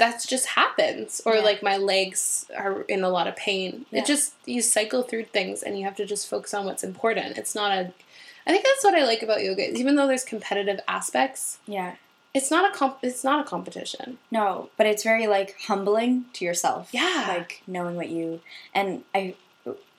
That 0.00 0.24
just 0.28 0.46
happens. 0.46 1.20
Or 1.24 1.36
Yeah. 1.36 1.42
like 1.42 1.62
my 1.62 1.76
legs 1.76 2.46
are 2.56 2.82
in 2.82 3.04
a 3.04 3.08
lot 3.08 3.26
of 3.28 3.36
pain. 3.36 3.86
Yeah. 3.90 4.00
It 4.00 4.06
just, 4.06 4.34
you 4.46 4.60
cycle 4.62 5.02
through 5.02 5.26
things 5.26 5.62
and 5.62 5.78
you 5.78 5.84
have 5.84 5.96
to 5.96 6.04
just 6.04 6.28
focus 6.28 6.52
on 6.54 6.64
what's 6.66 6.82
important. 6.82 7.38
It's 7.38 7.54
not 7.54 7.70
a. 7.78 7.92
I 8.46 8.50
think 8.52 8.64
that's 8.64 8.82
what 8.84 8.94
I 8.94 9.04
like 9.04 9.22
about 9.22 9.42
yoga. 9.44 9.70
Even 9.78 9.94
though 9.96 10.06
there's 10.08 10.24
competitive 10.24 10.80
aspects, 10.88 11.58
yeah. 11.66 11.94
it's 12.34 12.50
not 12.50 12.70
a 12.70 12.76
comp- 12.76 12.98
it's 13.02 13.22
not 13.22 13.44
a 13.44 13.48
competition. 13.48 14.18
No, 14.30 14.70
but 14.76 14.86
it's 14.86 15.02
very 15.02 15.26
like 15.26 15.56
humbling 15.68 16.24
to 16.34 16.44
yourself. 16.44 16.88
Yeah. 16.92 17.26
Like 17.28 17.62
knowing 17.66 17.96
what 17.96 18.08
you 18.08 18.40
and 18.74 19.04
I 19.14 19.34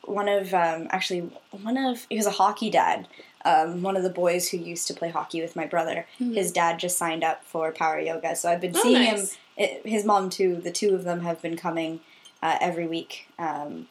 one 0.04 0.28
of 0.28 0.52
um 0.54 0.88
actually 0.90 1.30
one 1.52 1.78
of 1.78 2.06
he 2.10 2.18
was 2.18 2.26
a 2.26 2.32
hockey 2.42 2.70
dad. 2.72 3.08
Um, 3.44 3.82
one 3.82 3.98
of 3.98 4.04
the 4.04 4.10
boys 4.24 4.50
who 4.50 4.58
used 4.58 4.88
to 4.88 4.94
play 4.94 5.10
hockey 5.10 5.42
with 5.42 5.56
my 5.56 5.66
brother, 5.66 6.06
Mhm. 6.20 6.36
his 6.36 6.52
dad 6.52 6.78
just 6.80 6.96
signed 6.98 7.24
up 7.24 7.44
for 7.44 7.72
Power 7.72 8.00
Yoga. 8.00 8.36
So 8.36 8.52
I've 8.52 8.62
been 8.62 8.76
Oh, 8.76 8.82
seeing 8.84 9.02
nice. 9.04 9.32
him. 9.34 9.38
It, 9.58 9.86
his 9.86 10.06
mom 10.06 10.30
too. 10.30 10.58
The 10.58 10.72
two 10.72 10.96
of 10.96 11.04
them 11.04 11.22
have 11.22 11.42
been 11.42 11.58
coming 11.58 12.00
uh, 12.42 12.58
every 12.62 12.88
week 12.88 13.28
um, 13.38 13.88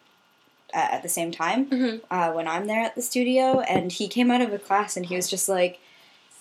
at 0.73 1.03
the 1.03 1.09
same 1.09 1.31
time 1.31 1.67
Mhm. 1.67 2.01
uh, 2.11 2.33
when 2.33 2.49
I'm 2.49 2.67
there 2.67 2.81
at 2.81 2.95
the 2.95 3.03
studio. 3.03 3.61
And 3.61 3.93
he 3.93 4.09
came 4.09 4.31
out 4.31 4.41
of 4.41 4.53
a 4.53 4.59
class 4.59 4.97
and 4.97 5.07
he 5.07 5.17
was 5.17 5.29
just 5.29 5.49
like, 5.49 5.81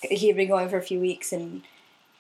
he 0.02 0.28
had 0.28 0.36
been 0.38 0.48
going 0.48 0.70
for 0.70 0.78
a 0.78 0.82
few 0.84 1.00
weeks 1.00 1.32
and 1.34 1.62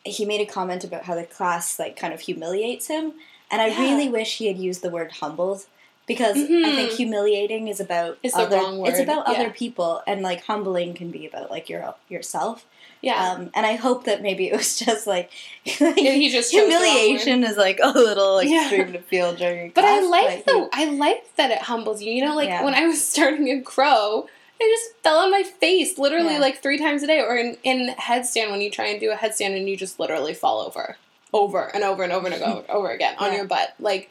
he 0.03 0.25
made 0.25 0.41
a 0.41 0.51
comment 0.51 0.83
about 0.83 1.03
how 1.05 1.15
the 1.15 1.23
class 1.25 1.79
like 1.79 1.95
kind 1.95 2.13
of 2.13 2.21
humiliates 2.21 2.87
him. 2.87 3.13
And 3.51 3.61
I 3.61 3.67
Yeah. 3.67 3.79
really 3.81 4.09
wish 4.09 4.37
he 4.37 4.47
had 4.47 4.57
used 4.57 4.81
the 4.81 4.89
word 4.89 5.13
humbled 5.13 5.65
because 6.09 6.35
I 6.35 6.39
Mhm. 6.41 6.75
think 6.75 6.91
humiliating 6.91 7.69
is 7.69 7.79
about 7.79 8.17
It's 8.21 8.35
the 8.35 8.41
other, 8.41 8.57
wrong 8.57 8.85
It's 8.85 8.99
about 8.99 9.23
yeah. 9.29 9.35
other 9.35 9.49
people, 9.51 10.01
and 10.05 10.21
like 10.21 10.43
humbling 10.43 10.93
can 10.93 11.09
be 11.11 11.25
about 11.25 11.49
like 11.49 11.69
your 11.69 11.95
yourself. 12.09 12.65
Yeah. 13.01 13.31
Um, 13.31 13.51
and 13.53 13.65
I 13.65 13.75
hope 13.75 14.03
that 14.03 14.21
maybe 14.21 14.47
it 14.49 14.53
was 14.57 14.77
just 14.85 15.07
like 15.07 15.29
he 15.63 16.29
just 16.29 16.51
the 16.51 16.57
word. 16.57 16.69
humiliation 16.71 17.45
is 17.45 17.55
like 17.55 17.79
a 17.81 17.89
little 17.91 18.43
Yeah. 18.43 18.61
extreme 18.63 18.91
to 18.91 18.99
feel 18.99 19.33
during. 19.33 19.69
But 19.69 19.85
I 19.85 20.01
like 20.01 20.43
but 20.45 20.51
the 20.53 20.69
I 20.73 20.85
like 20.85 21.33
that 21.37 21.51
it 21.51 21.59
humbles 21.59 22.01
you. 22.01 22.11
You 22.11 22.25
know, 22.25 22.35
like 22.35 22.49
Yeah. 22.49 22.63
when 22.65 22.73
I 22.73 22.85
was 22.87 22.99
starting 23.13 23.47
a 23.49 23.61
crow, 23.61 24.27
I 24.61 24.67
just 24.77 25.01
fell 25.03 25.19
on 25.19 25.31
my 25.31 25.43
face 25.43 25.97
literally 25.97 26.33
Yeah. 26.33 26.39
like 26.39 26.61
three 26.61 26.77
times 26.77 27.01
a 27.03 27.07
day. 27.07 27.21
Or 27.21 27.37
in, 27.37 27.55
in 27.63 27.95
headstand 27.97 28.51
when 28.51 28.59
you 28.59 28.69
try 28.69 28.87
and 28.87 28.99
do 28.99 29.11
a 29.11 29.15
headstand 29.15 29.55
and 29.55 29.69
you 29.69 29.77
just 29.77 29.99
literally 30.01 30.33
fall 30.33 30.59
over. 30.59 30.97
Over 31.31 31.69
and 31.73 31.83
over 31.83 32.03
and 32.03 32.11
over 32.11 32.27
and 32.27 32.43
over, 32.43 32.63
over 32.69 32.89
again 32.89 33.15
on 33.19 33.31
Yeah. 33.31 33.37
your 33.37 33.45
butt. 33.45 33.75
Like 33.79 34.09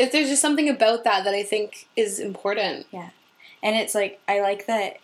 if 0.00 0.12
there's 0.12 0.30
just 0.30 0.40
something 0.40 0.70
about 0.70 1.04
that 1.04 1.24
that 1.24 1.34
I 1.34 1.42
think 1.42 1.86
is 1.94 2.18
important. 2.18 2.86
Yeah. 2.90 3.10
And 3.62 3.76
it's 3.76 3.94
like 3.94 4.18
I 4.26 4.40
like 4.40 4.66
that 4.66 4.96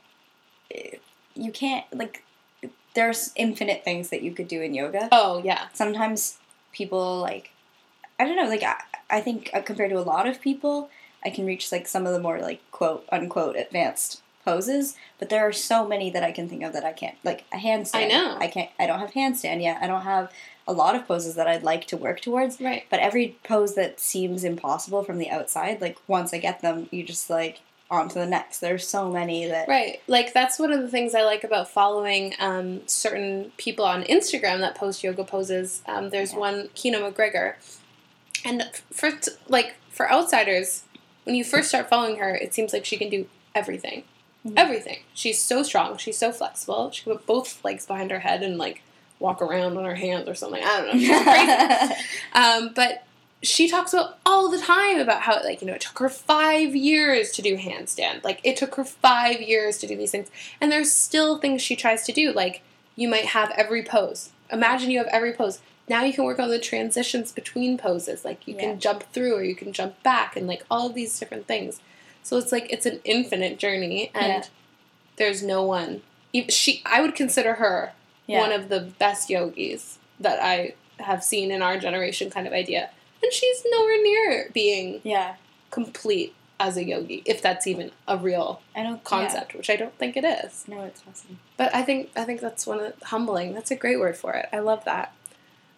eh, 0.75 0.97
you 1.35 1.53
can't 1.53 1.85
like 1.93 2.25
there's 2.95 3.31
infinite 3.37 3.85
things 3.85 4.09
that 4.09 4.23
you 4.23 4.33
could 4.33 4.49
do 4.49 4.63
in 4.63 4.73
yoga. 4.73 5.11
Oh 5.13 5.43
yeah. 5.45 5.67
Sometimes 5.75 6.39
people 6.73 7.21
like 7.21 7.51
I 8.19 8.25
don't 8.25 8.37
know 8.37 8.49
like 8.49 8.63
I, 8.63 8.77
I 9.11 9.21
think 9.21 9.51
uh, 9.53 9.61
compared 9.61 9.91
to 9.91 9.99
a 9.99 10.01
lot 10.01 10.27
of 10.27 10.41
people 10.41 10.89
I 11.23 11.29
can 11.29 11.45
reach 11.45 11.71
like 11.71 11.87
some 11.87 12.07
of 12.07 12.15
the 12.15 12.21
more 12.21 12.41
like 12.41 12.63
quote 12.71 13.07
unquote 13.13 13.57
advanced 13.57 14.23
poses, 14.47 14.97
but 15.19 15.29
there 15.29 15.47
are 15.47 15.53
so 15.53 15.87
many 15.87 16.09
that 16.11 16.23
I 16.23 16.33
can 16.33 16.49
think 16.49 16.63
of 16.63 16.73
that 16.73 16.85
I 16.85 16.93
can't 16.95 17.17
like 17.23 17.45
a 17.53 17.57
handstand. 17.59 17.97
I 17.97 18.07
know. 18.07 18.37
I 18.41 18.47
can't. 18.47 18.71
I 18.79 18.87
don't 18.87 19.01
have 19.01 19.13
handstand 19.13 19.61
yet. 19.63 19.83
I 19.83 19.87
don't 19.87 20.03
have 20.03 20.33
a 20.67 20.73
lot 20.73 20.95
of 20.97 21.07
poses 21.07 21.35
that 21.35 21.47
I'd 21.47 21.63
like 21.63 21.87
to 21.89 21.97
work 21.97 22.21
towards. 22.21 22.61
Right. 22.61 22.85
But 22.89 23.01
every 23.01 23.37
pose 23.45 23.75
that 23.75 24.01
seems 24.01 24.43
impossible 24.45 25.05
from 25.05 25.19
the 25.19 25.29
outside, 25.29 25.81
like 25.83 25.99
once 26.09 26.33
I 26.33 26.39
get 26.39 26.63
them, 26.63 26.89
you 26.91 27.05
just 27.05 27.29
like 27.29 27.61
on 27.91 28.09
to 28.09 28.15
the 28.19 28.27
next. 28.27 28.59
There's 28.61 28.87
so 28.89 29.11
many 29.13 29.47
that 29.47 29.69
Right. 29.69 30.01
Like 30.09 30.33
that's 30.33 30.59
one 30.59 30.73
of 30.73 30.81
the 30.81 30.89
things 30.89 31.15
I 31.15 31.23
like 31.23 31.45
about 31.45 31.69
following 31.71 32.35
um, 32.41 32.87
certain 32.89 33.53
people 33.59 33.85
on 33.85 34.03
Instagram 34.05 34.59
that 34.61 34.75
post 34.75 35.05
yoga 35.05 35.25
poses. 35.25 35.83
Um, 35.87 36.11
there's 36.11 36.33
Yeah. 36.33 36.39
one 36.39 36.69
Kino 36.75 37.01
MacGregor, 37.01 37.59
and 38.45 38.65
for 38.93 39.11
like 39.49 39.75
for 39.91 40.11
outsiders, 40.11 40.83
when 41.25 41.35
you 41.37 41.45
first 41.45 41.69
start 41.69 41.89
following 41.89 42.17
her, 42.17 42.35
it 42.35 42.55
seems 42.55 42.73
like 42.73 42.85
she 42.85 42.97
can 42.97 43.09
do 43.09 43.27
everything. 43.55 44.03
Mhm. 44.47 44.53
Everything. 44.57 44.99
She's 45.15 45.41
so 45.41 45.63
strong. 45.63 45.97
She's 45.99 46.19
so 46.19 46.33
flexible. 46.33 46.91
She 46.91 47.03
can 47.05 47.13
put 47.15 47.27
both 47.27 47.65
legs 47.65 47.85
behind 47.87 48.11
her 48.11 48.21
head 48.21 48.43
and 48.43 48.59
like 48.59 48.83
walk 49.19 49.41
around 49.43 49.77
on 49.77 49.85
her 49.85 49.95
hands 49.95 50.29
or 50.29 50.35
something. 50.35 50.63
I 50.63 50.77
don't 50.81 50.87
know. 50.87 50.99
She's 50.99 51.23
crazy. 51.23 51.95
Um, 52.35 52.73
but 52.75 53.05
she 53.43 53.69
talks 53.69 53.93
about 53.93 54.19
all 54.27 54.51
the 54.51 54.59
time 54.59 54.99
about 54.99 55.23
how 55.23 55.43
like 55.45 55.61
you 55.61 55.67
know 55.67 55.75
it 55.75 55.81
took 55.83 55.99
her 55.99 56.09
five 56.09 56.75
years 56.75 57.31
to 57.33 57.43
do 57.43 57.57
handstand 57.57 58.25
like 58.25 58.41
it 58.43 58.57
took 58.57 58.75
her 58.77 58.85
five 58.85 59.41
years 59.43 59.77
to 59.79 59.87
do 59.87 59.95
these 59.97 60.11
things 60.11 60.31
and 60.61 60.73
there's 60.73 60.91
still 60.91 61.39
things 61.39 61.61
she 61.63 61.77
tries 61.77 62.03
to 62.05 62.13
do 62.13 62.33
like 62.33 62.63
you 62.97 63.07
might 63.09 63.27
have 63.27 63.51
every 63.55 63.83
pose 63.83 64.31
imagine 64.51 64.91
you 64.91 64.99
have 64.99 65.07
every 65.09 65.33
pose 65.35 65.61
now 65.89 66.03
you 66.03 66.13
can 66.15 66.25
work 66.25 66.39
on 66.39 66.49
the 66.49 66.59
transitions 66.59 67.31
between 67.31 67.77
poses 67.79 68.25
like 68.25 68.47
you 68.49 68.55
Yeah. 68.55 68.61
can 68.63 68.81
jump 68.81 69.05
through 69.13 69.35
or 69.37 69.43
you 69.45 69.55
can 69.55 69.73
jump 69.73 70.03
back 70.03 70.35
and 70.35 70.47
like 70.47 70.65
all 70.71 70.87
of 70.89 70.95
these 70.95 71.17
different 71.19 71.47
things 71.47 71.81
so 72.27 72.37
it's 72.37 72.53
like 72.53 72.67
it's 72.71 72.87
an 72.87 73.01
infinite 73.05 73.59
journey 73.59 74.11
and 74.15 74.27
Yeah. 74.27 74.45
there's 75.17 75.43
no 75.43 75.63
one 75.63 76.03
she 76.49 76.83
i 76.85 77.01
would 77.01 77.15
consider 77.15 77.55
her 77.55 77.93
yeah. 78.27 78.41
one 78.41 78.53
of 78.53 78.69
the 78.69 78.81
best 78.81 79.31
yogis 79.31 79.99
that 80.21 80.43
I 80.43 80.75
have 80.99 81.23
seen 81.23 81.51
in 81.51 81.63
our 81.63 81.79
generation 81.79 82.31
kind 82.31 82.47
of 82.47 82.53
idea. 82.53 82.91
And 83.23 83.33
she's 83.33 83.63
nowhere 83.71 84.03
near 84.03 84.51
being 84.53 85.01
yeah. 85.05 85.37
complete 85.71 86.35
as 86.59 86.77
a 86.77 86.85
yogi, 86.85 87.23
if 87.27 87.43
that's 87.43 87.67
even 87.67 87.91
a 88.09 88.17
real 88.17 88.63
I 88.75 88.83
don't 88.83 89.05
concept, 89.05 89.55
which 89.55 89.69
I 89.69 89.77
don't 89.77 89.97
think 89.99 90.17
it 90.17 90.25
is. 90.25 90.65
No, 90.67 90.83
it's 90.83 91.03
awesome. 91.09 91.39
But 91.57 91.75
I 91.75 91.83
think 91.83 92.11
I 92.17 92.25
think 92.25 92.41
that's 92.41 92.67
one 92.67 92.81
of 92.81 92.95
humbling. 93.03 93.53
That's 93.53 93.71
a 93.71 93.77
great 93.77 93.99
word 94.01 94.17
for 94.17 94.33
it. 94.33 94.49
I 94.53 94.61
love 94.61 94.85
that. 94.85 95.13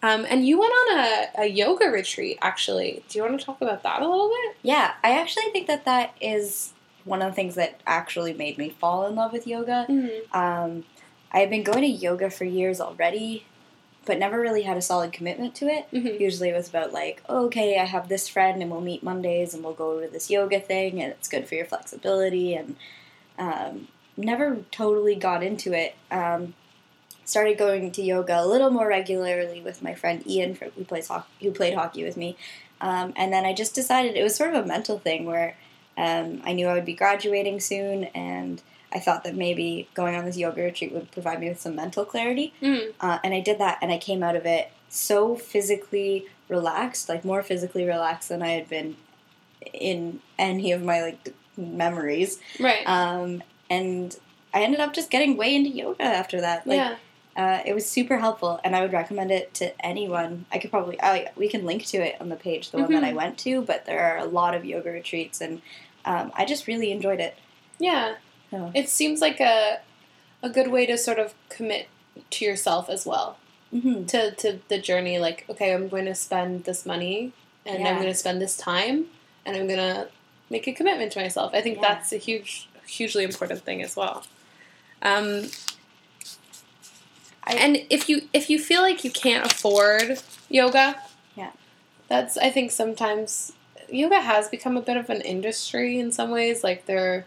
Um, 0.01 0.25
and 0.29 0.47
you 0.47 0.59
went 0.59 0.71
on 0.71 0.97
a, 0.99 1.27
a 1.39 1.45
yoga 1.47 1.85
retreat, 1.85 2.37
actually. 2.41 3.03
Do 3.09 3.17
you 3.17 3.23
want 3.23 3.39
to 3.39 3.45
talk 3.45 3.61
about 3.61 3.83
that 3.83 4.01
a 4.01 4.07
little 4.07 4.29
bit? 4.29 4.57
Yeah, 4.61 4.93
I 5.03 5.19
actually 5.19 5.51
think 5.51 5.67
that 5.67 5.85
that 5.85 6.15
is 6.21 6.73
one 7.03 7.21
of 7.21 7.31
the 7.31 7.35
things 7.35 7.55
that 7.55 7.81
actually 7.85 8.33
made 8.33 8.57
me 8.57 8.69
fall 8.69 9.07
in 9.07 9.15
love 9.15 9.33
with 9.33 9.45
yoga. 9.45 9.85
Mm-hmm. 9.89 10.37
Um, 10.37 10.85
I 11.31 11.39
had 11.39 11.49
been 11.49 11.63
going 11.63 11.81
to 11.81 11.87
yoga 11.87 12.29
for 12.29 12.45
years 12.45 12.79
already, 12.79 13.45
but 14.05 14.17
never 14.17 14.39
really 14.39 14.63
had 14.63 14.77
a 14.77 14.81
solid 14.81 15.11
commitment 15.11 15.53
to 15.55 15.65
it. 15.65 15.87
Mm-hmm. 15.91 16.21
Usually 16.21 16.49
it 16.49 16.55
was 16.55 16.69
about 16.69 16.93
like, 16.93 17.21
okay, 17.29 17.77
I 17.77 17.85
have 17.85 18.07
this 18.07 18.27
friend 18.27 18.61
and 18.61 18.71
we'll 18.71 18.81
meet 18.81 19.03
Mondays 19.03 19.53
and 19.53 19.63
we'll 19.63 19.73
go 19.73 19.99
to 19.99 20.07
this 20.07 20.29
yoga 20.29 20.59
thing 20.59 21.01
and 21.01 21.11
it's 21.11 21.27
good 21.27 21.47
for 21.47 21.55
your 21.55 21.65
flexibility 21.65 22.55
and 22.55 22.75
um, 23.37 23.87
never 24.15 24.57
totally 24.71 25.15
got 25.15 25.43
into 25.43 25.73
it. 25.73 25.95
Um, 26.09 26.53
started 27.29 27.57
going 27.57 27.91
to 27.91 28.01
yoga 28.01 28.41
a 28.41 28.45
little 28.45 28.69
more 28.69 28.87
regularly 28.87 29.61
with 29.61 29.81
my 29.81 29.93
friend 29.93 30.25
Ian 30.27 30.55
who 30.55 30.83
plays 30.83 31.07
hockey, 31.07 31.29
who 31.41 31.51
played 31.51 31.73
hockey 31.73 32.03
with 32.03 32.17
me. 32.17 32.35
Um, 32.81 33.13
and 33.15 33.31
then 33.31 33.45
I 33.45 33.53
just 33.53 33.75
decided 33.75 34.15
it 34.15 34.23
was 34.23 34.35
sort 34.35 34.53
of 34.53 34.63
a 34.63 34.67
mental 34.67 34.99
thing 34.99 35.25
where 35.25 35.55
um, 35.97 36.41
I 36.43 36.53
knew 36.53 36.67
I 36.67 36.73
would 36.73 36.85
be 36.85 36.93
graduating 36.93 37.59
soon 37.59 38.05
and 38.05 38.61
I 38.91 38.99
thought 38.99 39.23
that 39.23 39.35
maybe 39.35 39.87
going 39.93 40.15
on 40.15 40.25
this 40.25 40.37
yoga 40.37 40.63
retreat 40.63 40.91
would 40.91 41.11
provide 41.11 41.39
me 41.39 41.49
with 41.49 41.61
some 41.61 41.75
mental 41.75 42.05
clarity. 42.05 42.53
Mm-hmm. 42.61 42.91
Uh, 42.99 43.19
and 43.23 43.33
I 43.33 43.39
did 43.39 43.59
that, 43.59 43.77
and 43.81 43.91
I 43.91 43.97
came 43.97 44.23
out 44.23 44.35
of 44.35 44.45
it 44.45 44.71
so 44.89 45.35
physically 45.35 46.25
relaxed, 46.47 47.07
like 47.07 47.23
more 47.23 47.43
physically 47.43 47.85
relaxed 47.85 48.29
than 48.29 48.41
I 48.41 48.49
had 48.49 48.67
been 48.67 48.97
in 49.73 50.21
any 50.37 50.71
of 50.71 50.81
my 50.81 51.01
like 51.01 51.35
memories. 51.55 52.39
Right. 52.59 52.83
Um, 52.87 53.43
and 53.69 54.17
I 54.53 54.63
ended 54.63 54.79
up 54.79 54.93
just 54.93 55.11
getting 55.11 55.37
way 55.37 55.53
into 55.53 55.69
yoga 55.69 56.03
after 56.03 56.41
that. 56.41 56.65
Like, 56.65 56.77
yeah. 56.77 56.95
Uh, 57.41 57.59
it 57.69 57.73
was 57.73 57.85
super 57.97 58.17
helpful, 58.25 58.53
and 58.63 58.75
I 58.75 58.81
would 58.81 58.93
recommend 59.01 59.31
it 59.39 59.53
to 59.59 59.65
anyone. 59.91 60.45
I 60.51 60.57
could 60.59 60.71
probably 60.75 60.97
I, 61.01 61.31
we 61.41 61.47
can 61.53 61.63
link 61.71 61.81
to 61.93 61.97
it 62.07 62.15
on 62.21 62.27
the 62.29 62.35
page, 62.47 62.71
the 62.71 62.77
one 62.79 62.91
that 62.93 63.03
I 63.03 63.11
Mhm. 63.13 63.21
went 63.21 63.35
to. 63.45 63.61
But 63.61 63.85
there 63.87 64.01
are 64.07 64.17
a 64.17 64.25
lot 64.39 64.53
of 64.57 64.61
yoga 64.65 64.89
retreats, 64.91 65.39
and 65.45 65.61
um, 66.11 66.31
I 66.39 66.43
just 66.53 66.67
really 66.67 66.91
enjoyed 66.91 67.19
it. 67.27 67.33
Yeah. 67.79 68.15
So, 68.51 68.71
It 68.73 68.89
seems 68.89 69.21
like 69.21 69.39
a 69.39 69.79
a 70.41 70.49
good 70.57 70.69
way 70.75 70.85
to 70.85 70.97
sort 70.97 71.19
of 71.19 71.33
commit 71.49 71.87
to 72.35 72.45
yourself 72.45 72.89
as 72.89 73.05
well. 73.05 73.37
mhm. 73.73 74.07
to, 74.07 74.31
to 74.41 74.47
the 74.71 74.79
journey 74.89 75.15
like 75.19 75.39
okay 75.51 75.69
i'm 75.75 75.87
going 75.95 76.05
to 76.13 76.15
spend 76.15 76.51
this 76.69 76.81
money 76.93 77.17
and 77.67 77.87
i'm 77.87 77.97
going 78.01 78.13
to 78.15 78.21
spend 78.23 78.37
this 78.41 78.55
time 78.57 78.97
and 79.45 79.51
i'm 79.57 79.67
going 79.67 79.85
to 79.91 80.07
make 80.49 80.65
a 80.67 80.73
commitment 80.79 81.09
to 81.15 81.19
myself 81.25 81.49
i 81.53 81.61
think 81.61 81.75
Yeah. 81.77 81.87
that's 81.89 82.09
a 82.11 82.17
huge 82.27 82.51
hugely 82.97 83.23
important 83.31 83.61
thing 83.67 83.79
as 83.87 83.93
well 83.99 84.17
um, 85.11 85.27
I- 87.49 87.55
and 87.55 87.77
if 87.89 88.07
you 88.09 88.21
if 88.33 88.49
you 88.49 88.59
feel 88.59 88.81
like 88.81 89.03
you 89.03 89.11
can't 89.11 89.45
afford 89.51 90.19
yoga 90.49 90.95
Yeah. 91.35 91.51
that's 92.07 92.37
i 92.37 92.49
think 92.49 92.71
sometimes 92.71 93.53
yoga 93.89 94.21
has 94.21 94.47
become 94.49 94.77
a 94.77 94.81
bit 94.81 94.97
of 94.97 95.09
an 95.09 95.21
industry 95.21 95.99
in 95.99 96.11
some 96.11 96.29
ways 96.31 96.63
like 96.63 96.85
there 96.85 97.25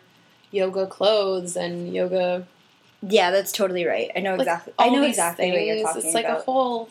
yoga 0.50 0.86
clothes 0.86 1.56
and 1.56 1.92
yoga 1.92 2.46
Yeah, 3.18 3.32
that's 3.32 3.50
totally 3.50 3.84
right. 3.84 4.10
I 4.14 4.20
know 4.20 4.32
like, 4.36 4.46
exactly. 4.46 4.72
I 4.78 4.88
know 4.94 5.02
exactly 5.02 5.50
what 5.50 5.64
you're 5.66 5.74
things. 5.76 5.88
talking 5.88 6.04
It's 6.06 6.14
like 6.14 6.24
about. 6.24 6.40
a 6.40 6.44
whole 6.44 6.88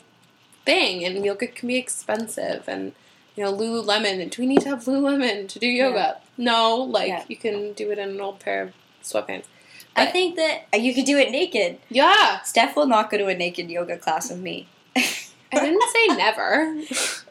thing, 0.65 1.06
and 1.06 1.24
yoga 1.24 1.48
can 1.48 1.67
be 1.70 1.78
expensive. 1.78 2.67
And 2.67 2.91
you 3.36 3.44
know, 3.46 3.54
Lululemon. 3.56 4.30
Do 4.30 4.41
we 4.41 4.46
need 4.52 4.60
to 4.65 4.70
have 4.74 4.84
Lululemon 4.84 5.48
to 5.48 5.58
do 5.58 5.67
yoga? 5.67 6.17
No, 6.38 6.76
like 6.98 7.08
Yeah. 7.08 7.24
you 7.30 7.38
can 7.38 7.72
do 7.80 7.91
it 7.94 7.98
in 7.98 8.10
an 8.10 8.20
old 8.20 8.39
pair 8.41 8.60
of 8.63 8.74
sweatpants. 9.02 9.46
I 9.95 10.06
think 10.06 10.36
that 10.38 10.67
you 10.73 10.93
could 10.93 11.06
do 11.06 11.17
it 11.17 11.32
naked. 11.32 11.77
Yeah, 11.89 12.41
Steph 12.41 12.75
will 12.75 12.88
not 12.88 13.10
go 13.10 13.17
to 13.17 13.27
a 13.27 13.36
naked 13.36 13.69
yoga 13.69 13.97
class 13.97 14.30
with 14.30 14.39
me. 14.39 14.67
I 14.95 15.60
didn't 15.60 15.84
say 15.91 16.08
never. 16.15 16.75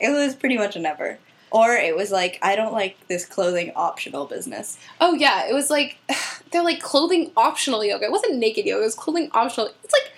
It 0.01 0.11
was 0.11 0.35
pretty 0.35 0.59
much 0.59 0.77
a 0.77 0.79
never. 0.79 1.19
Or 1.51 1.73
it 1.73 1.97
was 1.97 2.13
like, 2.13 2.39
I 2.43 2.55
don't 2.55 2.73
like 2.73 2.97
this 3.09 3.25
clothing 3.25 3.73
optional 3.75 4.27
business. 4.27 4.79
Oh 5.01 5.15
yeah, 5.15 5.49
it 5.49 5.55
was 5.55 5.71
like 5.71 5.97
they're 6.53 6.63
like 6.63 6.81
clothing 6.81 7.31
optional 7.37 7.85
yoga. 7.85 8.05
It 8.05 8.13
wasn't 8.13 8.37
naked 8.37 8.67
yoga. 8.67 8.83
It 8.83 8.85
was 8.85 8.95
clothing 8.95 9.31
optional. 9.33 9.71
It's 9.83 9.93
like, 9.93 10.13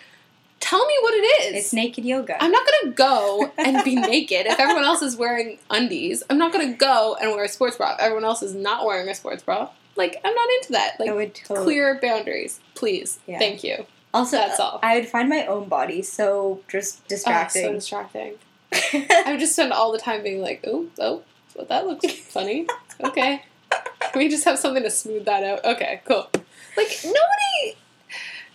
tell 0.61 0.85
me 0.87 0.95
what 1.01 1.15
it 1.15 1.27
is. 1.55 1.65
It's 1.65 1.73
naked 1.73 2.05
yoga. 2.05 2.43
I'm 2.43 2.51
not 2.51 2.67
gonna 2.67 2.95
go 2.95 3.53
and 3.57 3.83
be 3.85 3.95
naked 3.97 4.47
if 4.47 4.59
everyone 4.59 4.85
else 4.85 5.01
is 5.01 5.17
wearing 5.17 5.59
undies. 5.71 6.23
I'm 6.29 6.39
not 6.39 6.53
gonna 6.53 6.75
go 6.75 7.17
and 7.21 7.31
wear 7.31 7.45
a 7.45 7.49
sports 7.49 7.77
bra 7.77 7.95
if 7.95 8.01
everyone 8.01 8.25
else 8.25 8.43
is 8.43 8.55
not 8.55 8.85
wearing 8.85 9.09
a 9.09 9.15
sports 9.15 9.43
bra. 9.43 9.71
Like 9.97 10.21
I'm 10.25 10.35
not 10.35 10.49
into 10.59 10.73
that. 10.73 10.99
Like 10.99 11.35
totally. 11.35 11.65
clear 11.65 11.99
boundaries, 12.01 12.61
please. 12.75 13.19
Yeah. 13.27 13.39
Thank 13.39 13.63
you. 13.65 13.87
Also, 14.15 14.37
That's 14.37 14.61
uh, 14.61 14.65
all. 14.65 14.81
I 14.83 14.97
would 14.97 15.09
find 15.09 15.29
my 15.29 15.47
own 15.47 15.69
body 15.69 16.03
so 16.03 16.61
just 16.69 16.99
Oh, 16.99 17.03
so 17.03 17.09
distracting. 17.09 17.73
distracting. 17.75 18.35
I 18.73 19.25
would 19.29 19.41
just 19.41 19.53
spend 19.55 19.73
all 19.73 19.91
the 19.93 19.99
time 19.99 20.23
being 20.23 20.41
like, 20.43 20.63
oh, 20.67 20.87
oh, 20.99 21.23
well, 21.57 21.67
that 21.67 21.87
looks 21.87 22.07
funny. 22.19 22.67
Okay. 23.03 23.43
Can 23.71 24.19
we 24.19 24.29
just 24.29 24.45
have 24.45 24.59
something 24.59 24.83
to 24.83 24.91
smooth 24.91 25.25
that 25.25 25.43
out? 25.45 25.65
Okay, 25.65 26.03
cool. 26.05 26.29
Like 26.77 26.99
nobody, 27.05 27.77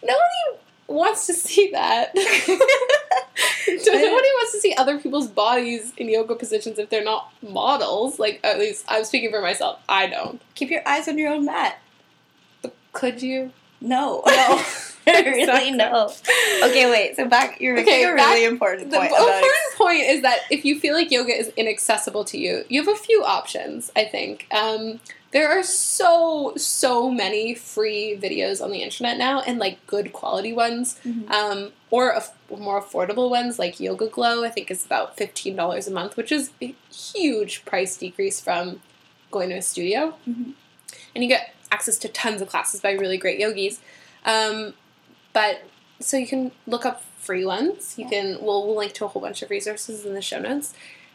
nobody 0.03 0.61
wants 0.87 1.25
to 1.27 1.33
see 1.33 1.71
that. 1.71 2.11
So 3.83 3.91
nobody 3.91 4.09
wants 4.09 4.51
to 4.53 4.59
see 4.59 4.73
other 4.75 4.99
people's 4.99 5.27
bodies 5.27 5.93
in 5.97 6.09
yoga 6.09 6.35
positions 6.35 6.79
if 6.79 6.89
they're 6.89 7.03
not 7.03 7.31
models. 7.41 8.19
Like, 8.19 8.39
at 8.43 8.59
least 8.59 8.85
I'm 8.87 9.03
speaking 9.03 9.29
for 9.31 9.41
myself. 9.41 9.79
I 9.89 10.07
don't. 10.07 10.41
Keep 10.55 10.69
your 10.71 10.87
eyes 10.87 11.07
on 11.07 11.17
your 11.17 11.31
own 11.33 11.45
mat. 11.45 11.79
Could 12.93 13.21
you? 13.21 13.51
No. 13.81 14.23
No. 15.07 15.13
really 15.13 15.39
Exactly. 15.41 15.71
no. 15.71 16.11
Okay, 16.63 16.91
wait. 16.91 17.15
So 17.15 17.29
back, 17.29 17.61
you're 17.61 17.75
making 17.75 17.93
Okay, 17.93 18.03
a 18.03 18.13
really 18.13 18.43
important 18.43 18.91
The 18.91 18.97
point 18.97 19.09
important 19.11 19.37
about 19.37 19.77
point 19.77 19.99
is 20.01 20.21
that 20.21 20.39
if 20.51 20.65
you 20.65 20.77
feel 20.77 20.93
like 20.95 21.11
yoga 21.11 21.31
is 21.31 21.47
inaccessible 21.55 22.25
to 22.25 22.37
you, 22.37 22.65
you 22.67 22.83
have 22.83 22.93
a 22.93 22.99
few 22.99 23.23
options, 23.23 23.89
I 23.95 24.03
think. 24.03 24.47
Um, 24.51 24.99
there 25.31 25.47
are 25.49 25.63
so, 25.63 26.53
so 26.57 27.09
many 27.09 27.55
free 27.55 28.19
videos 28.21 28.61
on 28.61 28.69
the 28.71 28.79
internet 28.81 29.17
now, 29.17 29.39
and 29.39 29.59
like 29.59 29.77
good 29.87 30.11
quality 30.11 30.51
ones, 30.51 30.99
Mhm. 31.05 31.31
um, 31.31 31.71
or 31.89 32.11
aff- 32.11 32.33
more 32.49 32.81
affordable 32.81 33.29
ones 33.29 33.59
like 33.59 33.79
Yoga 33.79 34.07
Glo, 34.07 34.43
I 34.43 34.49
think 34.49 34.71
is 34.71 34.85
about 34.85 35.17
$15 35.17 35.87
a 35.87 35.91
month, 35.91 36.15
which 36.17 36.31
is 36.31 36.51
a 36.61 36.73
huge 36.91 37.65
price 37.65 37.97
decrease 37.97 38.39
from 38.39 38.81
going 39.31 39.49
to 39.49 39.55
a 39.57 39.61
studio. 39.61 40.15
Mhm. 40.27 40.53
And 41.13 41.23
you 41.23 41.27
get 41.29 41.53
access 41.71 41.97
to 41.99 42.07
tons 42.07 42.41
of 42.41 42.47
classes 42.49 42.79
by 42.79 42.91
really 42.91 43.17
great 43.17 43.39
yogis. 43.39 43.79
Um, 44.25 44.73
but 45.33 45.63
so 45.99 46.15
you 46.17 46.27
can 46.27 46.51
look 46.65 46.85
up 46.85 47.03
free 47.19 47.43
ones. 47.43 47.95
You 47.97 48.05
Yeah. 48.05 48.09
can 48.09 48.41
we'll, 48.41 48.65
we'll 48.65 48.77
link 48.77 48.93
to 48.93 49.05
a 49.05 49.07
whole 49.09 49.21
bunch 49.21 49.41
of 49.41 49.49
resources 49.49 50.05
in 50.05 50.13
the 50.13 50.21
show 50.21 50.39
notes. 50.39 50.73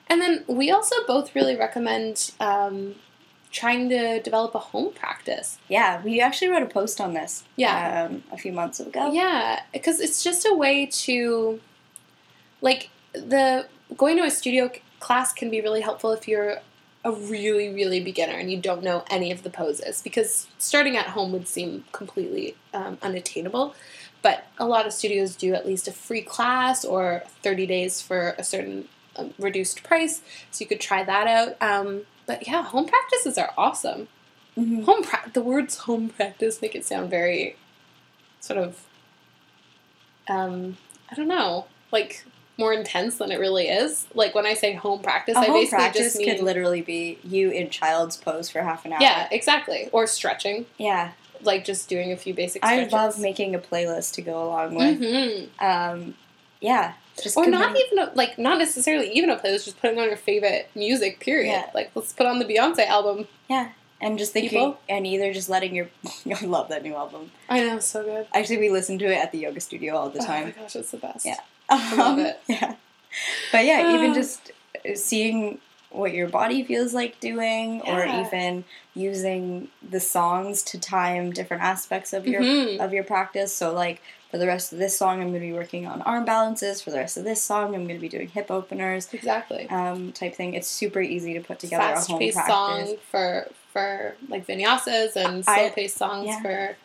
And 0.08 0.20
then 0.20 0.44
we 0.46 0.70
also 0.70 0.96
both 1.06 1.34
really 1.34 1.56
recommend 1.56 2.32
um, 2.40 2.96
trying 3.52 3.90
to 3.90 4.20
develop 4.20 4.54
a 4.54 4.58
home 4.58 4.92
practice. 4.92 5.58
Yeah, 5.68 6.02
we 6.02 6.20
actually 6.20 6.48
wrote 6.48 6.62
a 6.62 6.66
post 6.66 7.00
on 7.00 7.12
this. 7.12 7.44
Yeah. 7.56 8.08
Um, 8.10 8.24
a 8.32 8.38
few 8.38 8.52
months 8.52 8.80
ago. 8.80 9.12
Yeah, 9.12 9.60
because 9.72 10.00
it's 10.00 10.24
just 10.24 10.46
a 10.50 10.54
way 10.54 10.86
to, 10.86 11.60
like, 12.60 12.88
the 13.12 13.66
going 13.96 14.16
to 14.16 14.24
a 14.24 14.30
studio 14.30 14.70
class 15.00 15.32
can 15.32 15.50
be 15.50 15.60
really 15.60 15.82
helpful 15.82 16.12
if 16.12 16.26
you're 16.26 16.56
a 17.04 17.12
really, 17.12 17.72
really 17.74 18.00
beginner 18.02 18.34
and 18.34 18.50
you 18.50 18.58
don't 18.58 18.82
know 18.82 19.04
any 19.10 19.32
of 19.32 19.42
the 19.42 19.50
poses 19.50 20.00
because 20.02 20.46
starting 20.58 20.96
at 20.96 21.08
home 21.08 21.32
would 21.32 21.48
seem 21.48 21.84
completely 21.92 22.56
um, 22.72 22.96
unattainable. 23.02 23.74
But 24.22 24.44
a 24.56 24.66
lot 24.66 24.86
of 24.86 24.92
studios 24.92 25.34
do 25.34 25.52
at 25.52 25.66
least 25.66 25.88
a 25.88 25.92
free 25.92 26.22
class 26.22 26.84
or 26.84 27.24
30 27.42 27.66
days 27.66 28.00
for 28.00 28.36
a 28.38 28.44
certain 28.44 28.88
um, 29.16 29.34
reduced 29.36 29.82
price, 29.82 30.22
so 30.50 30.62
you 30.62 30.68
could 30.68 30.80
try 30.80 31.02
that 31.02 31.26
out. 31.26 31.56
Um, 31.60 32.02
but 32.26 32.46
yeah, 32.46 32.62
home 32.62 32.86
practices 32.86 33.36
are 33.38 33.52
awesome. 33.58 34.08
Mhm. 34.56 34.84
Home 34.84 35.02
pra- 35.02 35.30
the 35.32 35.40
words 35.40 35.78
home 35.78 36.08
practice 36.10 36.60
make 36.60 36.74
it 36.74 36.84
sound 36.84 37.08
very 37.10 37.56
sort 38.40 38.58
of 38.58 38.80
um 40.28 40.76
I 41.10 41.14
don't 41.14 41.28
know, 41.28 41.66
like 41.90 42.24
more 42.58 42.72
intense 42.72 43.16
than 43.18 43.32
it 43.32 43.38
really 43.40 43.68
is. 43.68 44.06
Like 44.14 44.34
when 44.34 44.46
I 44.46 44.54
say 44.54 44.74
home 44.74 45.00
practice, 45.00 45.36
A 45.36 45.40
I 45.40 45.44
home 45.46 45.54
basically 45.54 45.76
practice 45.78 46.02
just 46.04 46.18
mean 46.18 46.36
could 46.36 46.44
literally 46.44 46.80
be 46.82 47.18
you 47.24 47.50
in 47.50 47.70
child's 47.70 48.16
pose 48.16 48.50
for 48.50 48.62
half 48.62 48.84
an 48.84 48.92
hour. 48.92 49.00
Yeah, 49.00 49.28
exactly. 49.30 49.88
Or 49.92 50.06
stretching, 50.06 50.66
Yeah. 50.78 51.12
like 51.42 51.64
just 51.64 51.88
doing 51.88 52.12
a 52.12 52.16
few 52.16 52.34
basic 52.34 52.64
I 52.64 52.84
love 52.84 53.18
making 53.18 53.54
a 53.54 53.58
playlist 53.58 54.14
to 54.14 54.22
go 54.22 54.42
along 54.44 54.74
with. 54.74 55.00
Mhm. 55.00 55.48
Um, 55.60 56.14
yeah. 56.60 56.92
Just 57.22 57.36
Or 57.36 57.46
not 57.46 57.76
even 57.76 57.98
a, 57.98 58.10
like 58.14 58.38
not 58.38 58.58
necessarily 58.58 59.10
even 59.12 59.28
a 59.30 59.36
playlist, 59.36 59.64
just 59.64 59.80
putting 59.80 59.98
on 59.98 60.06
your 60.06 60.16
favorite 60.16 60.70
music. 60.74 61.20
Period. 61.20 61.50
Yeah. 61.50 61.70
Like 61.74 61.90
let's 61.94 62.12
put 62.12 62.26
on 62.26 62.38
the 62.38 62.44
Beyonce 62.44 62.86
album. 62.86 63.26
Yeah, 63.48 63.70
and 64.00 64.18
just 64.18 64.32
thinking 64.32 64.50
people. 64.50 64.78
and 64.88 65.06
either 65.06 65.32
just 65.32 65.48
letting 65.50 65.74
your 65.74 65.88
I 66.26 66.44
love 66.44 66.68
that 66.70 66.82
new 66.82 66.94
album. 66.94 67.30
I 67.48 67.60
know, 67.60 67.78
so 67.80 68.02
good. 68.02 68.26
Actually, 68.32 68.58
we 68.58 68.70
listen 68.70 68.98
to 68.98 69.06
it 69.06 69.16
at 69.16 69.30
the 69.32 69.38
yoga 69.38 69.60
studio 69.60 69.94
all 69.96 70.08
the 70.10 70.20
time. 70.20 70.44
Oh 70.44 70.46
my 70.56 70.62
gosh, 70.62 70.76
it's 70.76 70.90
the 70.90 70.96
best. 70.96 71.26
Yeah. 71.26 71.36
I 71.68 71.94
love 71.96 72.18
Um, 72.18 72.24
it. 72.26 72.40
Yeah. 72.48 72.74
But 73.52 73.64
yeah, 73.66 73.94
even 73.94 74.12
Ah. 74.12 74.14
just 74.14 74.52
seeing 74.94 75.58
what 75.90 76.14
your 76.14 76.28
body 76.28 76.64
feels 76.64 76.94
like 76.94 77.20
doing, 77.20 77.82
or 77.82 78.06
even 78.06 78.64
using 78.94 79.68
the 79.86 80.00
songs 80.00 80.62
to 80.62 80.78
time 80.80 81.30
different 81.30 81.62
aspects 81.62 82.14
of 82.14 82.26
your 82.26 82.40
Mhm. 82.40 82.80
of 82.80 82.94
your 82.94 83.04
practice. 83.04 83.52
So 83.54 83.72
like 83.74 84.00
for 84.32 84.38
the 84.38 84.46
rest 84.48 84.72
of 84.72 84.78
this 84.78 84.96
song, 84.98 85.20
I'm 85.20 85.28
going 85.28 85.34
to 85.34 85.46
be 85.46 85.52
working 85.52 85.86
on 85.86 86.02
arm 86.02 86.24
balances. 86.24 86.80
For 86.82 86.90
the 86.90 86.96
rest 86.96 87.16
of 87.18 87.22
this 87.24 87.40
song, 87.42 87.74
I'm 87.74 87.84
going 87.86 87.96
to 87.98 88.00
be 88.00 88.08
doing 88.08 88.28
hip 88.28 88.50
openers, 88.50 89.08
Exactly. 89.12 89.68
um, 89.68 90.10
type 90.12 90.34
thing. 90.34 90.54
It's 90.54 90.66
super 90.66 91.00
easy 91.02 91.34
to 91.34 91.40
put 91.40 91.58
together 91.60 91.84
a 91.84 91.94
fast 91.96 92.08
home 92.10 92.18
paced 92.18 92.36
practice. 92.38 92.54
song 92.88 92.96
for 93.10 93.48
for 93.72 94.16
like 94.28 94.46
vinyasas 94.46 95.16
and 95.16 95.44
slow 95.44 95.70
paced 95.70 95.96
songs 95.98 96.26
yeah. 96.26 96.40
for 96.42 96.76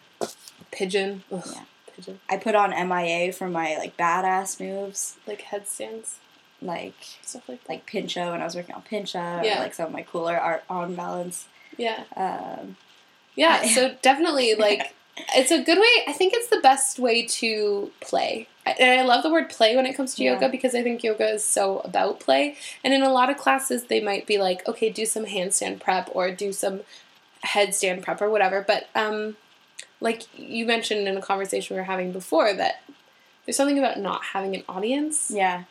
pigeon. 0.71 1.23
Ugh, 1.31 1.41
Yeah. 1.53 1.61
Pigeon. 1.95 2.19
I 2.29 2.37
put 2.37 2.53
on 2.53 2.69
MIA 2.71 3.31
for 3.33 3.47
my 3.47 3.77
like 3.77 3.97
badass 3.97 4.59
moves, 4.59 5.17
Like 5.25 5.41
headstands, 5.41 6.17
like 6.61 6.95
stuff 7.23 7.47
like 7.49 7.63
that. 7.63 7.69
like 7.69 7.89
pincha 7.89 8.29
when 8.31 8.41
I 8.41 8.45
was 8.45 8.55
working 8.55 8.75
on 8.75 8.83
pincha, 8.83 9.43
Yeah. 9.43 9.59
or 9.59 9.63
like 9.63 9.73
some 9.73 9.87
of 9.87 9.91
my 9.93 10.03
cooler 10.03 10.37
art 10.37 10.63
arm 10.69 10.95
balance. 10.95 11.47
Yeah. 11.77 12.03
Um, 12.15 12.75
Yeah. 13.35 13.65
So 13.67 13.95
definitely 14.01 14.55
like 14.67 14.93
it's 15.35 15.51
a 15.51 15.61
good 15.63 15.77
way 15.79 15.87
I 16.07 16.13
think 16.13 16.33
it's 16.35 16.47
the 16.49 16.59
best 16.61 16.99
way 16.99 17.25
to 17.25 17.91
play. 18.01 18.47
And 18.65 18.99
I 18.99 19.03
love 19.03 19.23
the 19.23 19.31
word 19.31 19.49
play 19.49 19.75
when 19.75 19.85
it 19.85 19.93
comes 19.95 20.13
to 20.15 20.23
Yeah. 20.23 20.33
yoga 20.33 20.49
because 20.49 20.75
I 20.75 20.83
think 20.83 21.03
yoga 21.03 21.29
is 21.29 21.43
so 21.43 21.79
about 21.79 22.19
play. 22.19 22.55
And 22.83 22.93
in 22.93 23.01
a 23.01 23.11
lot 23.11 23.29
of 23.29 23.37
classes 23.37 23.85
they 23.85 23.99
might 24.01 24.25
be 24.27 24.37
like, 24.37 24.67
okay, 24.67 24.89
do 24.89 25.05
some 25.05 25.25
handstand 25.25 25.79
prep 25.79 26.09
or 26.13 26.31
do 26.31 26.51
some 26.53 26.81
headstand 27.45 28.01
prep 28.03 28.21
or 28.21 28.29
whatever. 28.29 28.63
But 28.67 28.89
um 28.95 29.37
like 30.01 30.23
you 30.37 30.65
mentioned 30.65 31.07
in 31.07 31.17
a 31.17 31.21
conversation 31.21 31.75
we 31.75 31.79
were 31.79 31.85
having 31.85 32.11
before 32.11 32.53
that 32.53 32.83
there's 33.45 33.55
something 33.57 33.79
about 33.79 33.97
not 33.99 34.23
having 34.33 34.55
an 34.55 34.63
audience. 34.67 35.31
yeah. 35.33 35.63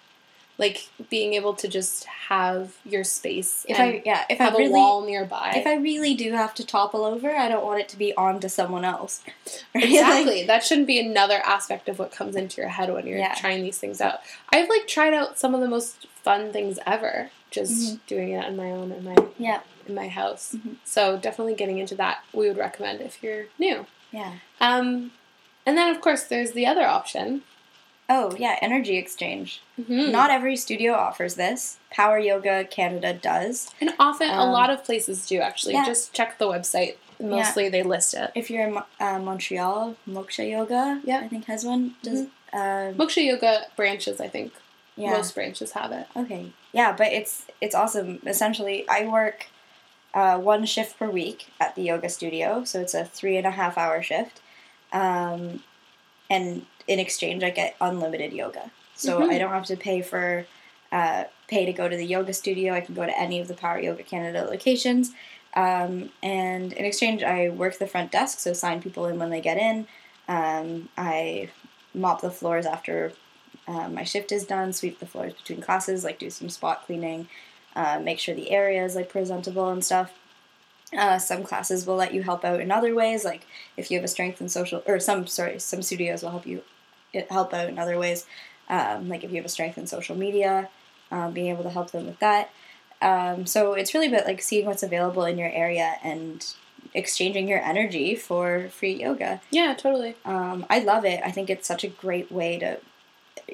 Like 0.59 0.88
being 1.11 1.35
able 1.35 1.53
to 1.55 1.69
just 1.69 2.05
have 2.05 2.75
your 2.87 3.05
space 3.05 3.66
If 3.69 3.79
I 3.79 4.03
yeah, 4.07 4.25
if 4.31 4.40
I 4.40 4.49
really 4.51 4.71
wall 4.71 5.05
nearby. 5.05 5.53
if 5.55 5.66
I 5.66 5.75
really 5.77 6.14
do 6.14 6.33
have 6.33 6.55
to 6.55 6.64
topple 6.64 7.05
over, 7.05 7.31
I 7.31 7.47
don't 7.49 7.64
want 7.64 7.81
it 7.81 7.88
to 7.90 7.99
be 7.99 8.14
on 8.16 8.40
to 8.40 8.49
someone 8.49 8.85
else. 8.85 9.21
Right? 9.75 9.85
Like, 9.85 9.85
Exactly. 9.92 10.45
that 10.47 10.64
shouldn't 10.64 10.87
be 10.87 10.99
another 10.99 11.40
aspect 11.45 11.88
of 11.90 11.99
what 11.99 12.11
comes 12.11 12.37
into 12.37 12.61
your 12.62 12.71
head 12.71 12.90
when 12.92 13.07
you're 13.07 13.19
Yeah. 13.19 13.35
trying 13.35 13.62
these 13.62 13.77
things 13.79 14.01
out. 14.01 14.21
I've 14.51 14.69
like 14.71 14.87
tried 14.88 15.12
out 15.12 15.38
some 15.38 15.55
of 15.55 15.61
the 15.61 15.69
most 15.69 16.07
fun 16.25 16.53
things 16.53 16.79
ever 16.87 17.31
just 17.51 17.73
Mhm. 17.97 18.01
doing 18.07 18.31
it 18.31 18.45
on 18.45 18.57
my 18.57 18.71
own 18.71 18.92
in 18.92 19.05
my 19.05 19.14
yeah, 19.38 19.61
in 19.87 19.95
my 19.95 20.09
house. 20.09 20.55
Mhm. 20.57 20.77
So 20.85 21.19
definitely 21.19 21.55
getting 21.55 21.79
into 21.79 21.95
that 21.97 22.25
we 22.33 22.49
would 22.49 22.57
recommend 22.57 23.03
if 23.03 23.23
you're 23.23 23.45
new. 23.59 23.85
yeah. 24.11 24.33
Um 24.61 25.12
and 25.66 25.77
then 25.77 25.95
of 25.95 26.01
course 26.01 26.23
there's 26.25 26.53
the 26.53 26.64
other 26.66 26.87
option. 26.87 27.42
Oh 28.09 28.35
yeah, 28.38 28.57
energy 28.62 28.97
exchange. 28.97 29.61
Mhm. 29.81 30.11
Not 30.12 30.31
every 30.31 30.57
studio 30.57 30.92
offers 30.95 31.35
this. 31.35 31.79
Power 31.90 32.19
Yoga 32.19 32.64
Canada 32.64 33.12
does. 33.12 33.71
and 33.81 33.90
often 33.99 34.31
a 34.31 34.35
um, 34.42 34.51
lot 34.53 34.71
of 34.71 34.85
places 34.85 35.27
do 35.27 35.40
actually. 35.40 35.75
yeah. 35.75 35.85
Just 35.85 36.12
check 36.12 36.38
the 36.38 36.47
website. 36.47 36.97
Mostly 37.19 37.69
they 37.71 37.83
list 37.83 38.12
it. 38.14 38.31
If 38.35 38.51
you're 38.51 38.66
in 38.69 38.77
uh, 39.01 39.19
Montreal, 39.19 39.97
Moksha 40.09 40.49
Yoga, 40.51 41.01
Yeah. 41.05 41.21
I 41.21 41.29
think 41.29 41.47
has 41.47 41.64
one. 41.64 41.95
Does 42.03 42.21
um, 42.53 42.95
Moksha 43.01 43.25
Yoga 43.25 43.62
branches, 43.75 44.21
I 44.21 44.29
think. 44.29 44.53
yeah. 44.97 45.12
Most 45.12 45.35
branches 45.35 45.73
have 45.73 45.92
it. 45.92 46.07
Okay. 46.14 46.53
Yeah, 46.73 46.92
but 46.92 47.09
it's 47.09 47.47
it's 47.61 47.75
awesome. 47.75 48.21
Essentially, 48.27 48.87
I 48.88 49.07
work 49.07 49.47
uh, 50.14 50.38
one 50.38 50.64
shift 50.66 50.99
per 50.99 51.09
week 51.11 51.47
at 51.59 51.75
the 51.75 51.83
yoga 51.83 52.09
studio, 52.09 52.64
so 52.64 52.81
it's 52.81 52.95
a 52.95 53.05
three 53.05 53.37
and 53.38 53.47
a 53.47 53.51
half 53.51 53.77
hour 53.79 54.03
shift. 54.03 54.40
Um, 54.92 55.62
and 56.31 56.66
in 56.87 56.99
exchange, 56.99 57.42
I 57.42 57.51
get 57.51 57.77
unlimited 57.81 58.33
yoga, 58.33 58.70
so 58.94 59.20
Mhm. 59.20 59.31
I 59.31 59.38
don't 59.38 59.51
have 59.51 59.66
to 59.66 59.77
pay 59.77 60.03
for 60.03 60.46
uh, 60.92 61.25
pay 61.49 61.66
to 61.66 61.72
go 61.72 61.88
to 61.88 61.96
the 61.96 62.07
yoga 62.07 62.33
studio. 62.33 62.72
I 62.72 62.81
can 62.81 62.94
go 62.94 63.05
to 63.05 63.18
any 63.18 63.40
of 63.40 63.49
the 63.49 63.55
Power 63.55 63.79
Yoga 63.81 64.05
Canada 64.05 64.44
locations. 64.49 65.11
Um, 65.55 66.11
and 66.22 66.72
in 66.72 66.85
exchange, 66.85 67.22
I 67.25 67.49
work 67.49 67.79
the 67.79 67.88
front 67.88 68.12
desk, 68.12 68.38
so 68.38 68.53
sign 68.53 68.81
people 68.81 69.07
in 69.07 69.18
when 69.18 69.31
they 69.31 69.40
get 69.40 69.59
in. 69.59 69.88
Um, 70.29 70.88
I 70.96 71.49
mop 71.92 72.20
the 72.20 72.31
floors 72.31 72.66
after 72.66 73.12
uh, 73.66 73.88
my 73.88 74.05
shift 74.05 74.31
is 74.31 74.44
done, 74.44 74.72
sweep 74.72 75.01
the 75.01 75.07
floors 75.07 75.33
between 75.35 75.61
classes, 75.61 76.05
like 76.05 76.18
do 76.20 76.31
some 76.31 76.49
spot 76.49 76.87
cleaning, 76.87 77.29
uh, 77.75 77.99
make 77.99 78.18
sure 78.20 78.35
the 78.35 78.51
area 78.53 78.85
is 78.85 78.94
like 78.94 79.09
presentable 79.09 79.70
and 79.70 79.85
stuff. 79.85 80.12
Uh, 80.96 81.18
some 81.18 81.42
classes 81.42 81.85
will 81.85 81.96
let 81.96 82.14
you 82.14 82.22
help 82.22 82.44
out 82.44 82.61
in 82.61 82.70
other 82.70 82.94
ways, 82.94 83.25
like 83.25 83.44
if 83.77 83.90
you 83.90 83.99
have 83.99 84.05
a 84.05 84.09
strength 84.09 84.40
in 84.40 84.49
social, 84.49 84.83
or 84.87 85.01
some 85.01 85.27
sorry, 85.27 85.59
some 85.59 85.83
studios 85.83 86.22
will 86.22 86.31
help 86.31 86.46
you 86.46 86.62
it- 87.16 87.31
help 87.31 87.52
out 87.55 87.68
in 87.68 87.79
other 87.79 87.98
ways, 87.98 88.26
um, 88.68 89.09
like 89.09 89.24
if 89.24 89.31
you 89.31 89.37
have 89.37 89.44
a 89.46 89.48
strength 89.50 89.79
in 89.79 89.87
social 89.87 90.16
media, 90.16 90.68
um, 91.11 91.33
being 91.33 91.48
able 91.48 91.62
to 91.64 91.70
help 91.70 91.90
them 91.90 92.07
with 92.07 92.18
that. 92.20 92.50
Um, 93.02 93.46
so 93.46 93.74
it's 93.74 93.92
really 93.94 94.09
about 94.09 94.26
like 94.26 94.40
seeing 94.42 94.66
what's 94.66 94.83
available 94.83 95.24
in 95.24 95.37
your 95.38 95.50
area 95.50 95.96
and 96.02 96.44
exchanging 96.94 97.46
your 97.48 97.61
energy 97.62 98.14
for 98.14 98.68
free 98.70 98.94
yoga. 98.94 99.40
Yeah, 99.50 99.74
totally. 99.74 100.16
Um, 100.24 100.64
I 100.70 100.79
love 100.79 101.05
it. 101.05 101.20
I 101.24 101.31
think 101.31 101.50
it's 101.50 101.68
such 101.68 101.85
a 101.85 101.88
great 101.88 102.33
way 102.33 102.59
to 102.59 102.79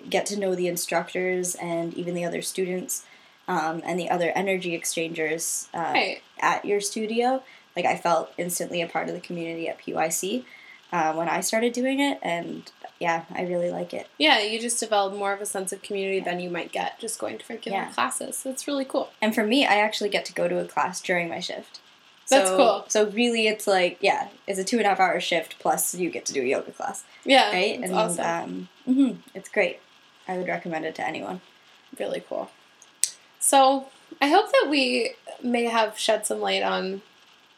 get 0.09 0.27
to 0.27 0.39
know 0.39 0.55
the 0.55 0.69
instructors 0.69 1.55
and 1.57 1.93
even 1.95 2.15
the 2.15 2.25
other 2.25 2.41
students 2.41 3.05
um, 3.49 3.83
and 3.85 3.99
the 3.99 4.09
other 4.09 4.31
energy 4.35 4.75
exchangers 4.75 5.69
uh, 5.75 5.91
Right. 5.93 6.23
at 6.39 6.65
your 6.65 6.81
studio. 6.81 7.43
Like 7.75 7.85
I 7.85 7.97
felt 7.97 8.33
instantly 8.39 8.81
a 8.81 8.87
part 8.87 9.09
of 9.09 9.15
the 9.15 9.21
community 9.21 9.69
at 9.69 9.79
PYC. 9.81 10.45
Uh, 10.93 11.15
when 11.15 11.29
I 11.29 11.41
started 11.41 11.73
doing 11.73 12.01
it, 12.01 12.19
and 12.23 12.71
yeah, 13.01 13.25
I 13.35 13.43
really 13.43 13.71
like 13.71 13.93
it. 13.95 14.09
Yeah, 14.19 14.41
you 14.41 14.61
just 14.61 14.79
develop 14.79 15.15
more 15.15 15.33
of 15.33 15.41
a 15.41 15.47
sense 15.47 15.73
of 15.73 15.83
community 15.83 16.21
than 16.21 16.39
you 16.39 16.51
might 16.51 16.71
get 16.73 17.01
just 17.01 17.19
going 17.19 17.39
to 17.39 17.45
regular 17.49 17.79
Yeah. 17.79 17.91
classes. 17.93 18.43
That's 18.43 18.69
really 18.69 18.85
cool. 18.85 19.11
And 19.23 19.35
for 19.35 19.45
me, 19.45 19.65
I 19.67 19.77
actually 19.77 20.11
get 20.11 20.25
to 20.27 20.33
go 20.33 20.49
to 20.49 20.59
a 20.61 20.65
class 20.67 21.01
during 21.01 21.29
my 21.29 21.41
shift. 21.41 21.81
That's 22.29 22.51
so, 22.51 22.57
cool. 22.57 22.85
So 22.89 23.07
really, 23.11 23.49
it's 23.49 23.67
like 23.67 23.99
yeah, 24.01 24.29
it's 24.47 24.59
a 24.59 24.65
two 24.65 24.77
and 24.79 24.87
a 24.87 24.91
half 24.91 25.01
hour 25.01 25.19
shift 25.21 25.59
plus 25.59 25.95
you 25.95 26.09
get 26.11 26.25
to 26.27 26.33
do 26.33 26.43
a 26.43 26.47
yoga 26.47 26.71
class, 26.73 27.05
Yeah, 27.25 27.51
right? 27.51 27.81
It's 27.81 27.91
and 27.91 27.95
awesome. 27.95 28.69
um, 28.87 28.95
mhm, 28.95 29.17
it's 29.35 29.49
great. 29.49 29.81
I 30.29 30.37
would 30.39 30.47
recommend 30.47 30.85
it 30.85 30.95
to 30.97 31.07
anyone. 31.07 31.41
really 31.99 32.23
cool. 32.29 32.51
So 33.41 33.89
I 34.21 34.29
hope 34.29 34.51
that 34.53 34.69
we 34.71 35.15
may 35.43 35.65
have 35.65 35.99
shed 35.99 36.27
some 36.27 36.41
light 36.41 36.63
on 36.63 37.03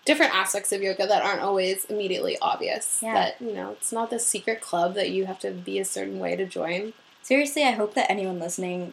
different 0.04 0.34
aspects 0.34 0.72
of 0.72 0.82
yoga 0.82 1.06
that 1.06 1.22
aren't 1.22 1.40
always 1.40 1.84
immediately 1.86 2.36
obvious. 2.42 3.00
Yeah. 3.02 3.14
That 3.14 3.40
you 3.40 3.52
know, 3.52 3.70
it's 3.72 3.92
not 3.92 4.10
this 4.10 4.26
secret 4.26 4.60
club 4.60 4.94
that 4.94 5.10
you 5.10 5.26
have 5.26 5.38
to 5.40 5.50
be 5.50 5.78
a 5.78 5.84
certain 5.84 6.18
way 6.18 6.36
to 6.36 6.44
join. 6.46 6.92
Seriously, 7.22 7.62
I 7.64 7.70
hope 7.72 7.94
that 7.94 8.10
anyone 8.10 8.38
listening 8.38 8.92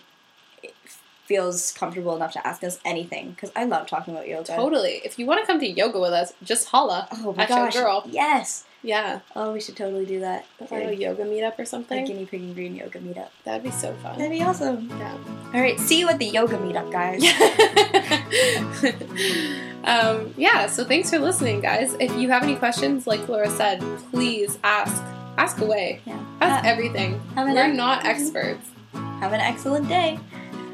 feels 1.25 1.71
comfortable 1.71 2.15
enough 2.15 2.33
to 2.33 2.45
ask 2.45 2.63
us 2.63 2.79
anything 2.83 3.31
because 3.31 3.51
I 3.55 3.63
love 3.63 3.87
talking 3.87 4.13
about 4.13 4.27
yoga. 4.27 4.53
Totally. 4.55 5.01
If 5.05 5.17
you 5.17 5.25
want 5.25 5.39
to 5.41 5.45
come 5.47 5.59
to 5.59 5.67
yoga 5.67 5.99
with 5.99 6.11
us, 6.11 6.33
just 6.43 6.67
holla. 6.69 7.07
Oh 7.11 7.33
my 7.33 7.45
gosh, 7.45 7.73
girl. 7.73 8.03
yes! 8.09 8.65
Yeah. 8.83 9.19
Oh, 9.35 9.53
we 9.53 9.61
should 9.61 9.77
totally 9.77 10.05
do 10.07 10.21
that. 10.21 10.45
Or 10.71 10.79
a 10.79 10.91
yoga 10.93 11.23
meetup 11.23 11.59
or 11.59 11.61
A 11.61 11.65
something. 11.65 12.03
guinea 12.03 12.25
pig 12.25 12.41
and 12.41 12.55
green 12.55 12.75
yoga 12.75 12.99
meetup. 12.99 13.29
That'd 13.43 13.63
be 13.63 13.69
so 13.71 13.93
fun. 13.95 14.17
That'd 14.17 14.31
be 14.31 14.41
awesome. 14.41 14.89
Yeah. 14.89 15.17
All 15.53 15.61
right, 15.61 15.79
see 15.79 15.99
you 15.99 16.09
at 16.09 16.17
the 16.17 16.25
yoga 16.25 16.57
meetup, 16.57 16.91
guys. 16.91 17.21
um, 19.85 20.33
yeah, 20.37 20.67
so 20.67 20.85
thanks 20.85 21.09
for 21.09 21.17
listening, 21.19 21.61
guys. 21.61 21.95
If 21.99 22.15
you 22.15 22.29
have 22.29 22.43
any 22.43 22.55
questions, 22.55 23.07
like 23.07 23.27
Laura 23.27 23.49
said, 23.49 23.81
please 24.11 24.57
ask. 24.63 25.01
Ask 25.37 25.59
away. 25.61 26.01
Yeah. 26.05 26.19
Ask 26.41 26.65
Uh, 26.65 26.69
everything. 26.69 27.19
We're 27.35 27.57
ex- 27.57 27.75
not 27.77 28.05
experts. 28.05 28.67
Have 28.93 29.31
an 29.33 29.39
excellent 29.39 29.87
day. 29.87 30.19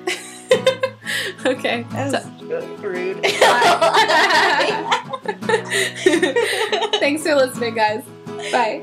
okay. 1.46 1.84
That 1.92 2.12
was 2.12 2.26
really 2.42 2.76
rude. 2.78 3.24
thanks 7.00 7.24
for 7.24 7.36
listening, 7.36 7.76
guys. 7.76 8.04
Bye. 8.52 8.82